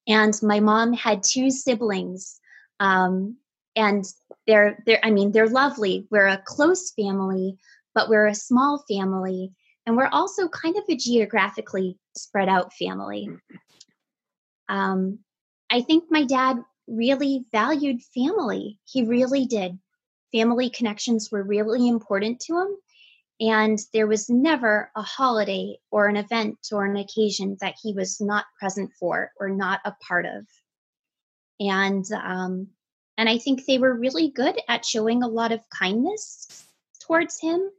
And 0.07 0.33
my 0.41 0.59
mom 0.59 0.93
had 0.93 1.23
two 1.23 1.49
siblings. 1.49 2.39
Um, 2.79 3.37
and 3.75 4.05
they're 4.47 4.77
they're 4.85 4.99
I 5.03 5.11
mean, 5.11 5.31
they're 5.31 5.47
lovely. 5.47 6.07
We're 6.09 6.27
a 6.27 6.41
close 6.45 6.91
family, 6.91 7.57
but 7.93 8.09
we're 8.09 8.27
a 8.27 8.35
small 8.35 8.83
family. 8.89 9.51
And 9.85 9.95
we're 9.95 10.09
also 10.11 10.47
kind 10.47 10.75
of 10.77 10.83
a 10.89 10.95
geographically 10.95 11.97
spread 12.17 12.49
out 12.49 12.73
family. 12.73 13.29
Um, 14.67 15.19
I 15.69 15.81
think 15.81 16.05
my 16.09 16.23
dad 16.23 16.57
really 16.87 17.45
valued 17.51 18.01
family. 18.13 18.79
He 18.85 19.03
really 19.03 19.45
did. 19.45 19.79
Family 20.31 20.69
connections 20.69 21.29
were 21.31 21.43
really 21.43 21.87
important 21.87 22.39
to 22.41 22.59
him. 22.59 22.67
And 23.39 23.79
there 23.91 24.07
was 24.07 24.29
never 24.29 24.91
a 24.95 25.01
holiday 25.01 25.77
or 25.91 26.07
an 26.07 26.15
event 26.15 26.57
or 26.71 26.85
an 26.85 26.95
occasion 26.95 27.57
that 27.59 27.75
he 27.81 27.93
was 27.93 28.21
not 28.21 28.45
present 28.59 28.91
for 28.99 29.31
or 29.39 29.49
not 29.49 29.81
a 29.83 29.93
part 30.07 30.25
of. 30.25 30.45
And 31.59 32.05
um, 32.13 32.67
and 33.17 33.29
I 33.29 33.37
think 33.37 33.65
they 33.65 33.77
were 33.77 33.93
really 33.93 34.29
good 34.29 34.59
at 34.67 34.85
showing 34.85 35.23
a 35.23 35.27
lot 35.27 35.51
of 35.51 35.61
kindness 35.69 36.65
towards 37.01 37.39
him 37.39 37.69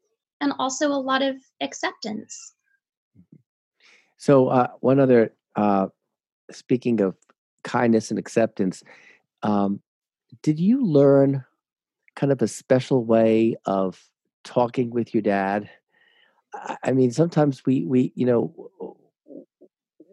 and 0.41 0.53
also 0.59 0.89
a 0.89 1.01
lot 1.01 1.23
of 1.23 1.37
acceptance. 1.61 2.55
So 4.17 4.49
uh, 4.49 4.69
one 4.81 4.99
other, 4.99 5.35
uh, 5.57 5.89
speaking 6.51 7.01
of 7.01 7.17
kindness 7.67 8.11
and 8.11 8.19
acceptance, 8.19 8.83
um, 9.43 9.81
did 10.43 10.59
you 10.59 10.87
learn 10.87 11.45
kind 12.15 12.33
of 12.33 12.41
a 12.41 12.49
special 12.49 13.05
way 13.05 13.57
of 13.67 14.03
talking 14.45 14.91
with 14.91 15.13
your 15.13 15.23
dad? 15.23 15.69
I 16.83 16.93
mean, 16.93 17.11
sometimes 17.11 17.67
we 17.67 17.85
we 17.85 18.13
you 18.15 18.25
know 18.25 18.71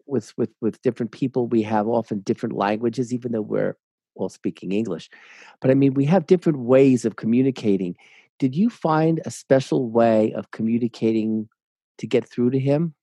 with 0.06 0.34
with 0.38 0.50
with 0.60 0.82
different 0.82 1.12
people 1.12 1.48
we 1.48 1.62
have 1.62 1.88
often 1.88 2.20
different 2.20 2.56
languages, 2.56 3.13
even 3.13 3.32
though 3.32 3.42
we're 3.42 3.78
all 4.16 4.30
speaking 4.30 4.72
English. 4.72 5.10
But 5.62 5.72
I 5.72 5.76
mean, 5.76 5.94
we 5.94 6.06
have 6.06 6.28
different 6.28 6.60
ways 6.60 7.06
of 7.06 7.16
communicating. 7.16 7.96
Did 8.39 8.56
you 8.56 8.70
find 8.70 9.22
a 9.26 9.32
special 9.32 9.89
way 9.89 10.34
of 10.34 10.52
communicating 10.52 11.48
to 12.00 12.08
get 12.08 12.28
through 12.28 12.52
to 12.52 12.60
him? 12.60 12.94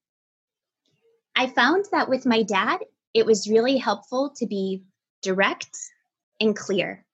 I 1.37 1.47
found 1.47 1.87
that 1.93 2.09
with 2.09 2.27
my 2.27 2.43
dad, 2.43 2.81
it 3.15 3.27
was 3.27 3.51
really 3.51 3.77
helpful 3.77 4.33
to 4.37 4.47
be 4.47 4.83
direct 5.23 5.77
and 6.41 6.57
clear 6.57 7.05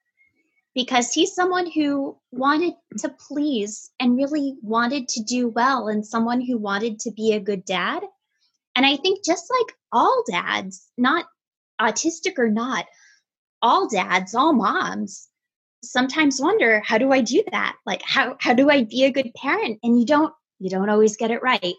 because 0.75 1.13
he's 1.13 1.35
someone 1.35 1.71
who 1.71 2.17
wanted 2.33 2.75
to 2.99 3.09
please 3.09 3.91
and 3.99 4.17
really 4.17 4.57
wanted 4.63 5.09
to 5.09 5.23
do 5.23 5.49
well 5.49 5.89
and 5.89 6.07
someone 6.07 6.41
who 6.41 6.59
wanted 6.59 7.01
to 7.01 7.11
be 7.11 7.33
a 7.33 7.41
good 7.41 7.65
dad. 7.65 8.03
And 8.77 8.85
I 8.85 8.97
think 8.97 9.25
just 9.25 9.51
like 9.51 9.75
all 9.91 10.23
dads, 10.31 10.87
not 10.99 11.25
autistic 11.81 12.39
or 12.39 12.51
not, 12.51 12.85
all 13.63 13.89
dads, 13.89 14.35
all 14.35 14.53
moms 14.53 15.29
sometimes 15.83 16.41
wonder, 16.41 16.83
how 16.85 16.99
do 16.99 17.13
I 17.13 17.21
do 17.21 17.43
that? 17.51 17.77
Like 17.87 18.03
how 18.05 18.37
how 18.41 18.55
do 18.55 18.71
I 18.71 18.85
be 18.85 19.05
a 19.05 19.13
good 19.13 19.33
parent? 19.35 19.79
And 19.83 19.99
you 19.99 20.07
don't 20.07 20.33
you 20.59 20.71
don't 20.71 20.91
always 20.91 21.17
get 21.17 21.31
it 21.31 21.43
right. 21.43 21.75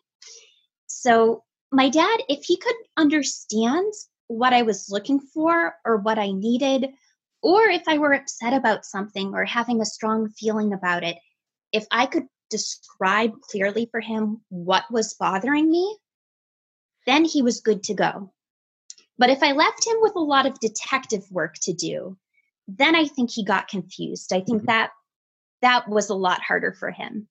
So 0.88 1.44
my 1.72 1.90
dad, 1.90 2.20
if 2.30 2.44
he 2.46 2.58
could 2.58 2.76
understand 2.96 3.92
what 4.28 4.54
I 4.54 4.64
was 4.64 4.90
looking 4.90 5.20
for 5.20 5.76
or 5.86 5.98
what 5.98 6.20
I 6.20 6.32
needed 6.32 6.90
or 7.42 7.64
if 7.64 7.84
I 7.88 7.98
were 7.98 8.14
upset 8.14 8.54
about 8.54 8.86
something 8.86 9.34
or 9.34 9.46
having 9.46 9.82
a 9.82 9.86
strong 9.86 10.30
feeling 10.30 10.74
about 10.74 11.04
it, 11.04 11.18
if 11.72 11.86
I 11.92 12.06
could 12.06 12.28
describe 12.50 13.40
clearly 13.42 13.88
for 13.92 14.00
him 14.00 14.42
what 14.50 14.84
was 14.92 15.14
bothering 15.14 15.70
me, 15.70 15.98
then 17.06 17.26
he 17.26 17.42
was 17.42 17.62
good 17.62 17.84
to 17.84 17.94
go. 17.94 18.34
But 19.18 19.30
if 19.30 19.42
I 19.42 19.54
left 19.54 19.86
him 19.86 19.98
with 20.02 20.16
a 20.16 20.20
lot 20.20 20.46
of 20.46 20.60
detective 20.60 21.26
work 21.32 21.56
to 21.64 21.74
do, 21.74 22.18
then 22.68 22.96
I 22.96 23.06
think 23.06 23.32
he 23.32 23.44
got 23.44 23.68
confused. 23.68 24.34
I 24.34 24.42
think 24.42 24.60
mm-hmm. 24.60 24.68
that 24.68 24.92
that 25.62 25.88
was 25.88 26.10
a 26.10 26.16
lot 26.16 26.42
harder 26.42 26.74
for 26.74 26.92
him. 26.92 27.28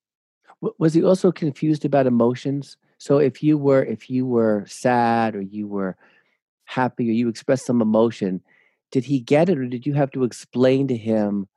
Was 0.78 0.94
he 0.94 1.04
also 1.04 1.30
confused 1.30 1.84
about 1.84 2.06
emotions? 2.06 2.76
So 2.98 3.18
if 3.18 3.42
you 3.42 3.58
were 3.58 3.82
if 3.82 4.08
you 4.08 4.26
were 4.26 4.64
sad 4.66 5.34
or 5.34 5.42
you 5.42 5.66
were 5.68 5.96
happy 6.64 7.08
or 7.08 7.12
you 7.12 7.28
expressed 7.28 7.66
some 7.66 7.82
emotion, 7.82 8.40
did 8.90 9.04
he 9.04 9.20
get 9.20 9.48
it 9.48 9.58
or 9.58 9.66
did 9.66 9.86
you 9.86 9.94
have 9.94 10.10
to 10.12 10.24
explain 10.24 10.88
to 10.88 10.96
him 10.96 11.48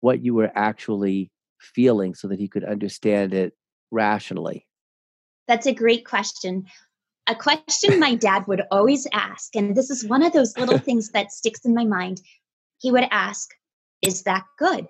what 0.00 0.24
you 0.24 0.34
were 0.34 0.52
actually 0.54 1.30
feeling 1.58 2.14
so 2.14 2.28
that 2.28 2.38
he 2.38 2.48
could 2.48 2.64
understand 2.64 3.32
it 3.32 3.54
rationally? 3.90 4.66
That's 5.48 5.66
a 5.66 5.74
great 5.74 6.04
question. 6.04 6.66
A 7.26 7.34
question 7.34 7.98
my 7.98 8.14
dad 8.14 8.46
would 8.46 8.62
always 8.70 9.06
ask, 9.14 9.56
and 9.56 9.74
this 9.74 9.88
is 9.88 10.04
one 10.04 10.22
of 10.22 10.32
those 10.32 10.58
little 10.58 10.78
things 10.86 11.10
that 11.10 11.32
sticks 11.32 11.64
in 11.64 11.74
my 11.74 11.84
mind. 11.84 12.20
He 12.80 12.90
would 12.90 13.08
ask, 13.10 13.50
Is 14.02 14.24
that 14.24 14.44
good? 14.58 14.88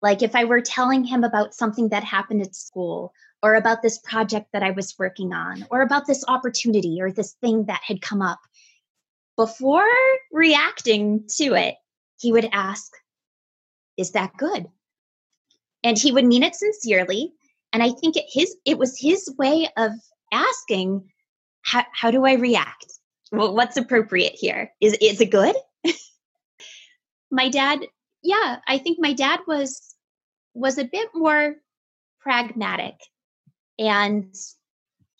Like 0.00 0.22
if 0.22 0.34
I 0.34 0.44
were 0.44 0.60
telling 0.60 1.04
him 1.04 1.24
about 1.24 1.54
something 1.54 1.88
that 1.88 2.04
happened 2.04 2.42
at 2.42 2.54
school, 2.54 3.12
or 3.42 3.54
about 3.54 3.82
this 3.82 3.98
project 3.98 4.48
that 4.52 4.62
I 4.62 4.72
was 4.72 4.98
working 4.98 5.32
on, 5.32 5.66
or 5.70 5.82
about 5.82 6.06
this 6.06 6.24
opportunity 6.26 6.98
or 7.00 7.10
this 7.10 7.32
thing 7.40 7.64
that 7.66 7.80
had 7.84 8.02
come 8.02 8.22
up, 8.22 8.40
before 9.36 9.88
reacting 10.32 11.24
to 11.36 11.54
it, 11.54 11.76
he 12.18 12.32
would 12.32 12.48
ask, 12.52 12.92
Is 13.96 14.12
that 14.12 14.36
good? 14.36 14.66
And 15.84 15.96
he 15.96 16.10
would 16.10 16.24
mean 16.24 16.42
it 16.42 16.56
sincerely. 16.56 17.32
And 17.72 17.82
I 17.82 17.90
think 17.90 18.16
it, 18.16 18.24
his, 18.28 18.56
it 18.64 18.78
was 18.78 18.98
his 18.98 19.32
way 19.38 19.68
of 19.76 19.92
asking, 20.32 21.08
How, 21.62 21.84
how 21.92 22.10
do 22.10 22.24
I 22.24 22.34
react? 22.34 22.86
Well, 23.30 23.54
what's 23.54 23.76
appropriate 23.76 24.34
here? 24.34 24.72
Is, 24.80 24.96
is 25.00 25.20
it 25.20 25.30
good? 25.30 25.54
my 27.30 27.48
dad, 27.48 27.80
yeah, 28.22 28.56
I 28.66 28.78
think 28.78 28.98
my 29.00 29.12
dad 29.12 29.40
was 29.46 29.94
was 30.54 30.76
a 30.76 30.84
bit 30.84 31.08
more 31.14 31.54
pragmatic 32.20 32.94
and 33.78 34.34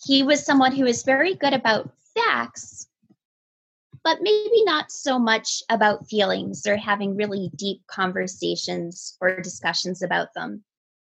he 0.05 0.23
was 0.23 0.45
someone 0.45 0.73
who 0.73 0.85
was 0.85 1.03
very 1.03 1.35
good 1.35 1.55
about 1.55 1.91
facts 2.15 2.89
but 4.05 4.23
maybe 4.23 4.65
not 4.65 4.91
so 4.91 5.19
much 5.19 5.63
about 5.71 6.09
feelings 6.09 6.67
or 6.67 6.77
having 6.77 7.17
really 7.17 7.51
deep 7.57 7.83
conversations 7.89 9.17
or 9.21 9.41
discussions 9.41 10.03
about 10.03 10.33
them. 10.35 10.63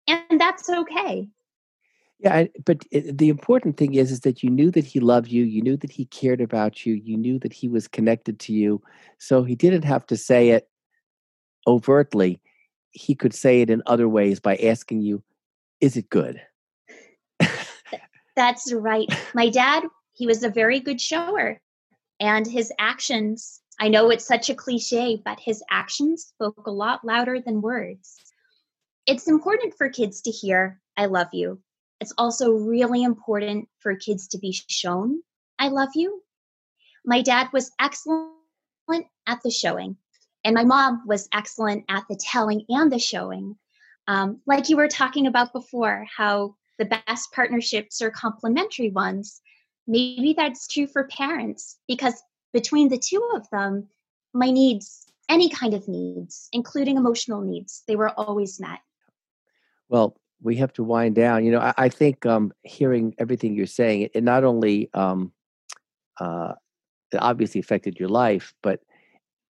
And 0.08 0.40
that's 0.40 0.70
okay. 0.70 1.28
Yeah, 2.20 2.46
but 2.66 2.84
uh, 2.94 3.00
the 3.06 3.30
important 3.30 3.78
thing 3.78 3.94
is 3.94 4.12
is 4.12 4.22
that 4.22 4.44
you 4.44 4.50
knew 4.50 4.72
that 4.72 4.84
he 4.84 5.00
loved 5.00 5.30
you, 5.30 5.44
you 5.44 5.62
knew 5.62 5.78
that 5.78 5.92
he 5.92 6.06
cared 6.06 6.42
about 6.42 6.86
you, 6.86 6.96
you 6.96 7.16
knew 7.16 7.40
that 7.40 7.54
he 7.54 7.70
was 7.70 7.88
connected 7.88 8.40
to 8.42 8.54
you. 8.54 8.82
So 9.18 9.44
he 9.44 9.56
didn't 9.56 9.86
have 9.86 10.06
to 10.08 10.18
say 10.18 10.50
it 10.50 10.68
overtly. 11.68 12.42
He 12.92 13.16
could 13.16 13.34
say 13.34 13.62
it 13.62 13.70
in 13.70 13.82
other 13.86 14.10
ways 14.10 14.42
by 14.42 14.58
asking 14.58 15.02
you, 15.04 15.24
"Is 15.80 15.96
it 15.96 16.10
good?" 16.10 16.42
That's 18.40 18.72
right. 18.72 19.08
My 19.34 19.50
dad, 19.50 19.84
he 20.14 20.26
was 20.26 20.44
a 20.44 20.50
very 20.50 20.80
good 20.80 21.02
shower 21.02 21.60
and 22.20 22.46
his 22.46 22.72
actions 22.78 23.62
i 23.80 23.88
know 23.88 24.10
it's 24.10 24.28
such 24.28 24.50
a 24.50 24.56
cliche 24.56 25.22
but 25.24 25.40
his 25.40 25.64
actions 25.72 26.24
spoke 26.24 26.68
a 26.68 26.72
lot 26.72 27.06
louder 27.06 27.40
than 27.40 27.62
words 27.62 28.18
it's 29.06 29.30
important 29.30 29.74
for 29.78 29.88
kids 29.90 30.22
to 30.22 30.32
hear 30.32 30.82
i 30.98 31.06
love 31.06 31.30
you 31.32 31.62
it's 32.02 32.14
also 32.18 32.52
really 32.52 33.04
important 33.04 33.70
for 33.80 33.96
kids 33.96 34.28
to 34.28 34.38
be 34.38 34.52
shown 34.68 35.22
i 35.58 35.70
love 35.70 35.90
you 35.96 36.22
my 37.06 37.22
dad 37.22 37.48
was 37.54 37.72
excellent 37.80 39.08
at 39.26 39.40
the 39.44 39.52
showing 39.52 39.96
and 40.44 40.56
my 40.56 40.64
mom 40.64 41.04
was 41.06 41.28
excellent 41.34 41.86
at 41.90 42.04
the 42.10 42.16
telling 42.16 42.64
and 42.70 42.92
the 42.92 43.00
showing. 43.00 43.58
Um, 44.08 44.42
like 44.48 44.70
you 44.70 44.78
were 44.78 44.88
talking 44.88 45.28
about 45.28 45.54
before, 45.54 46.08
how 46.16 46.56
the 46.80 46.86
best 46.86 47.32
partnerships 47.32 48.02
are 48.02 48.10
complementary 48.10 48.90
ones. 48.90 49.42
Maybe 49.86 50.34
that's 50.36 50.68
true 50.68 50.88
for 50.88 51.04
parents 51.06 51.78
because 51.88 52.24
between 52.54 52.90
the 52.90 52.98
two 52.98 53.22
of 53.36 53.48
them, 53.52 53.88
my 54.34 54.50
needs, 54.50 55.06
any 55.30 55.50
kind 55.50 55.74
of 55.74 55.88
needs, 55.88 56.50
including 56.54 56.98
emotional 56.98 57.42
needs, 57.42 57.84
they 57.88 57.96
were 57.96 58.10
always 58.10 58.60
met. 58.60 58.80
Well, 59.90 60.18
we 60.42 60.56
have 60.56 60.74
to 60.74 60.84
wind 60.84 61.16
down. 61.16 61.46
You 61.46 61.52
know, 61.52 61.60
I, 61.60 61.74
I 61.78 61.90
think 61.90 62.26
um, 62.26 62.54
hearing 62.64 63.14
everything 63.20 63.54
you're 63.54 63.66
saying, 63.66 64.10
it, 64.14 64.24
not 64.24 64.44
only 64.44 64.90
um, 64.94 65.34
uh, 66.20 66.54
it 67.12 67.18
obviously 67.18 67.60
affected 67.60 68.00
your 68.00 68.10
life, 68.10 68.54
but 68.64 68.82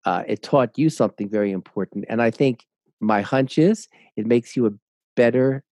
uh, 0.06 0.24
it 0.28 0.42
taught 0.42 0.78
you 0.78 0.90
something 0.90 1.30
very 1.30 1.52
important. 1.52 2.06
And 2.10 2.22
I 2.22 2.32
think 2.32 2.66
my 3.00 3.22
hunch 3.22 3.58
is 3.58 3.88
it 4.16 4.26
makes 4.26 4.56
you 4.56 4.66
a 4.66 4.72
better 5.16 5.64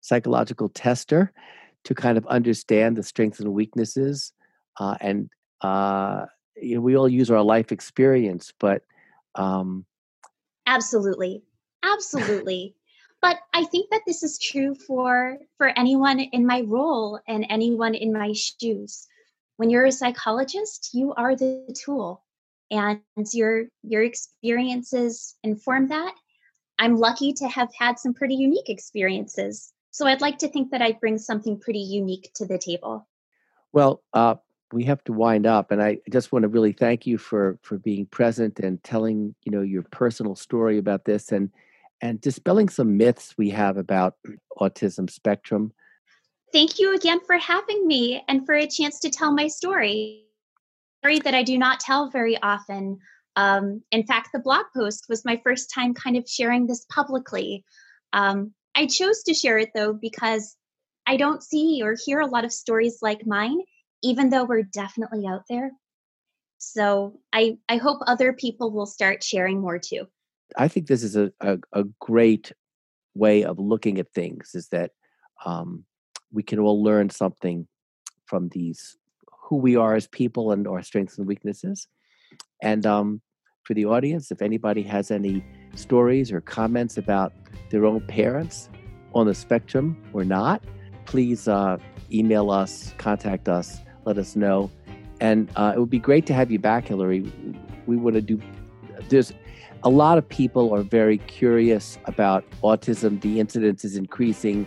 psychological 0.00 0.68
tester 0.68 1.32
to 1.84 1.94
kind 1.94 2.18
of 2.18 2.26
understand 2.26 2.96
the 2.96 3.02
strengths 3.02 3.40
and 3.40 3.52
weaknesses. 3.52 4.32
Uh, 4.78 4.96
and 5.00 5.30
uh, 5.62 6.26
you 6.56 6.76
know, 6.76 6.80
we 6.80 6.96
all 6.96 7.08
use 7.08 7.30
our 7.30 7.42
life 7.42 7.72
experience, 7.72 8.52
but 8.58 8.82
um, 9.34 9.84
absolutely, 10.66 11.42
absolutely. 11.82 12.74
but 13.20 13.38
I 13.54 13.64
think 13.64 13.90
that 13.90 14.02
this 14.06 14.22
is 14.22 14.38
true 14.38 14.74
for 14.74 15.38
for 15.56 15.68
anyone 15.78 16.20
in 16.20 16.46
my 16.46 16.62
role 16.62 17.20
and 17.26 17.46
anyone 17.48 17.94
in 17.94 18.12
my 18.12 18.32
shoes. 18.32 19.06
When 19.56 19.70
you're 19.70 19.86
a 19.86 19.92
psychologist, 19.92 20.90
you 20.92 21.14
are 21.14 21.34
the 21.34 21.74
tool 21.74 22.22
and 22.70 23.00
your 23.32 23.64
your 23.82 24.02
experiences 24.02 25.36
inform 25.42 25.88
that 25.88 26.14
i'm 26.78 26.96
lucky 26.96 27.32
to 27.32 27.48
have 27.48 27.68
had 27.78 27.98
some 27.98 28.14
pretty 28.14 28.34
unique 28.34 28.68
experiences 28.68 29.72
so 29.90 30.06
i'd 30.06 30.20
like 30.20 30.38
to 30.38 30.48
think 30.48 30.70
that 30.70 30.82
i 30.82 30.92
bring 30.92 31.18
something 31.18 31.58
pretty 31.58 31.80
unique 31.80 32.30
to 32.34 32.46
the 32.46 32.58
table 32.58 33.06
well 33.72 34.02
uh, 34.14 34.34
we 34.72 34.84
have 34.84 35.02
to 35.04 35.12
wind 35.12 35.46
up 35.46 35.70
and 35.70 35.82
i 35.82 35.98
just 36.10 36.32
want 36.32 36.42
to 36.42 36.48
really 36.48 36.72
thank 36.72 37.06
you 37.06 37.18
for 37.18 37.58
for 37.62 37.78
being 37.78 38.06
present 38.06 38.58
and 38.60 38.82
telling 38.84 39.34
you 39.44 39.52
know 39.52 39.62
your 39.62 39.82
personal 39.90 40.34
story 40.34 40.78
about 40.78 41.04
this 41.04 41.32
and 41.32 41.50
and 42.00 42.20
dispelling 42.20 42.68
some 42.68 42.96
myths 42.96 43.34
we 43.36 43.50
have 43.50 43.76
about 43.76 44.14
autism 44.60 45.08
spectrum 45.10 45.72
thank 46.52 46.78
you 46.78 46.94
again 46.94 47.20
for 47.26 47.36
having 47.36 47.86
me 47.86 48.22
and 48.28 48.46
for 48.46 48.54
a 48.54 48.66
chance 48.66 49.00
to 49.00 49.10
tell 49.10 49.32
my 49.32 49.48
story 49.48 50.24
story 50.98 51.20
that 51.20 51.34
I 51.34 51.42
do 51.42 51.58
not 51.58 51.80
tell 51.80 52.10
very 52.10 52.40
often. 52.42 52.98
Um, 53.36 53.82
in 53.92 54.04
fact, 54.04 54.30
the 54.32 54.40
blog 54.40 54.66
post 54.74 55.06
was 55.08 55.24
my 55.24 55.40
first 55.44 55.72
time 55.72 55.94
kind 55.94 56.16
of 56.16 56.28
sharing 56.28 56.66
this 56.66 56.84
publicly. 56.86 57.64
Um, 58.12 58.52
I 58.78 58.86
chose 58.86 59.24
to 59.24 59.34
share 59.34 59.58
it 59.58 59.70
though 59.74 59.92
because 59.92 60.56
I 61.04 61.16
don't 61.16 61.42
see 61.42 61.80
or 61.82 61.96
hear 62.04 62.20
a 62.20 62.26
lot 62.26 62.44
of 62.44 62.52
stories 62.52 62.98
like 63.02 63.26
mine, 63.26 63.58
even 64.04 64.30
though 64.30 64.44
we're 64.44 64.62
definitely 64.62 65.26
out 65.26 65.42
there. 65.50 65.72
So 66.58 67.18
I, 67.32 67.58
I 67.68 67.78
hope 67.78 67.98
other 68.06 68.32
people 68.32 68.70
will 68.70 68.86
start 68.86 69.24
sharing 69.24 69.60
more 69.60 69.80
too. 69.80 70.06
I 70.56 70.68
think 70.68 70.86
this 70.86 71.02
is 71.02 71.16
a, 71.16 71.32
a, 71.40 71.58
a 71.72 71.84
great 71.98 72.52
way 73.14 73.42
of 73.42 73.58
looking 73.58 73.98
at 73.98 74.12
things 74.12 74.52
is 74.54 74.68
that 74.68 74.92
um, 75.44 75.84
we 76.30 76.44
can 76.44 76.60
all 76.60 76.80
learn 76.80 77.10
something 77.10 77.66
from 78.26 78.48
these 78.50 78.96
who 79.48 79.56
we 79.56 79.74
are 79.74 79.96
as 79.96 80.06
people 80.06 80.52
and 80.52 80.68
our 80.68 80.82
strengths 80.82 81.18
and 81.18 81.26
weaknesses. 81.26 81.88
And 82.62 82.86
um, 82.86 83.22
for 83.64 83.74
the 83.74 83.86
audience, 83.86 84.30
if 84.30 84.40
anybody 84.40 84.84
has 84.84 85.10
any 85.10 85.44
stories 85.74 86.30
or 86.30 86.40
comments 86.40 86.96
about 86.96 87.32
their 87.70 87.86
own 87.86 88.00
parents 88.02 88.68
on 89.14 89.26
the 89.26 89.34
spectrum 89.34 89.96
or 90.12 90.24
not, 90.24 90.62
please 91.06 91.48
uh, 91.48 91.78
email 92.12 92.50
us, 92.50 92.94
contact 92.98 93.48
us, 93.48 93.78
let 94.04 94.18
us 94.18 94.36
know. 94.36 94.70
And 95.20 95.50
uh, 95.56 95.72
it 95.74 95.78
would 95.78 95.90
be 95.90 95.98
great 95.98 96.26
to 96.26 96.34
have 96.34 96.50
you 96.50 96.58
back, 96.58 96.88
Hillary. 96.88 97.32
We 97.86 97.96
want 97.96 98.14
to 98.14 98.22
do, 98.22 98.40
there's 99.08 99.32
a 99.82 99.90
lot 99.90 100.18
of 100.18 100.28
people 100.28 100.74
are 100.74 100.82
very 100.82 101.18
curious 101.18 101.98
about 102.04 102.44
autism. 102.62 103.20
The 103.20 103.40
incidence 103.40 103.84
is 103.84 103.96
increasing 103.96 104.66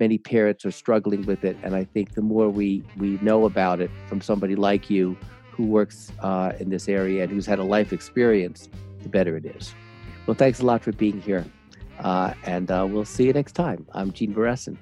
many 0.00 0.18
parents 0.18 0.64
are 0.64 0.70
struggling 0.70 1.26
with 1.26 1.44
it. 1.44 1.56
And 1.62 1.74
I 1.74 1.84
think 1.84 2.14
the 2.14 2.22
more 2.22 2.48
we, 2.48 2.84
we 2.96 3.18
know 3.20 3.44
about 3.44 3.80
it 3.80 3.90
from 4.06 4.20
somebody 4.20 4.54
like 4.54 4.88
you 4.88 5.16
who 5.50 5.66
works 5.66 6.12
uh, 6.20 6.52
in 6.60 6.70
this 6.70 6.88
area 6.88 7.24
and 7.24 7.32
who's 7.32 7.46
had 7.46 7.58
a 7.58 7.64
life 7.64 7.92
experience, 7.92 8.68
the 9.02 9.08
better 9.08 9.36
it 9.36 9.44
is. 9.44 9.74
Well, 10.26 10.36
thanks 10.36 10.60
a 10.60 10.66
lot 10.66 10.82
for 10.82 10.92
being 10.92 11.20
here. 11.20 11.44
Uh, 11.98 12.34
and 12.44 12.70
uh, 12.70 12.86
we'll 12.88 13.04
see 13.04 13.24
you 13.24 13.32
next 13.32 13.52
time. 13.52 13.86
I'm 13.92 14.12
Gene 14.12 14.34
Beresin. 14.34 14.76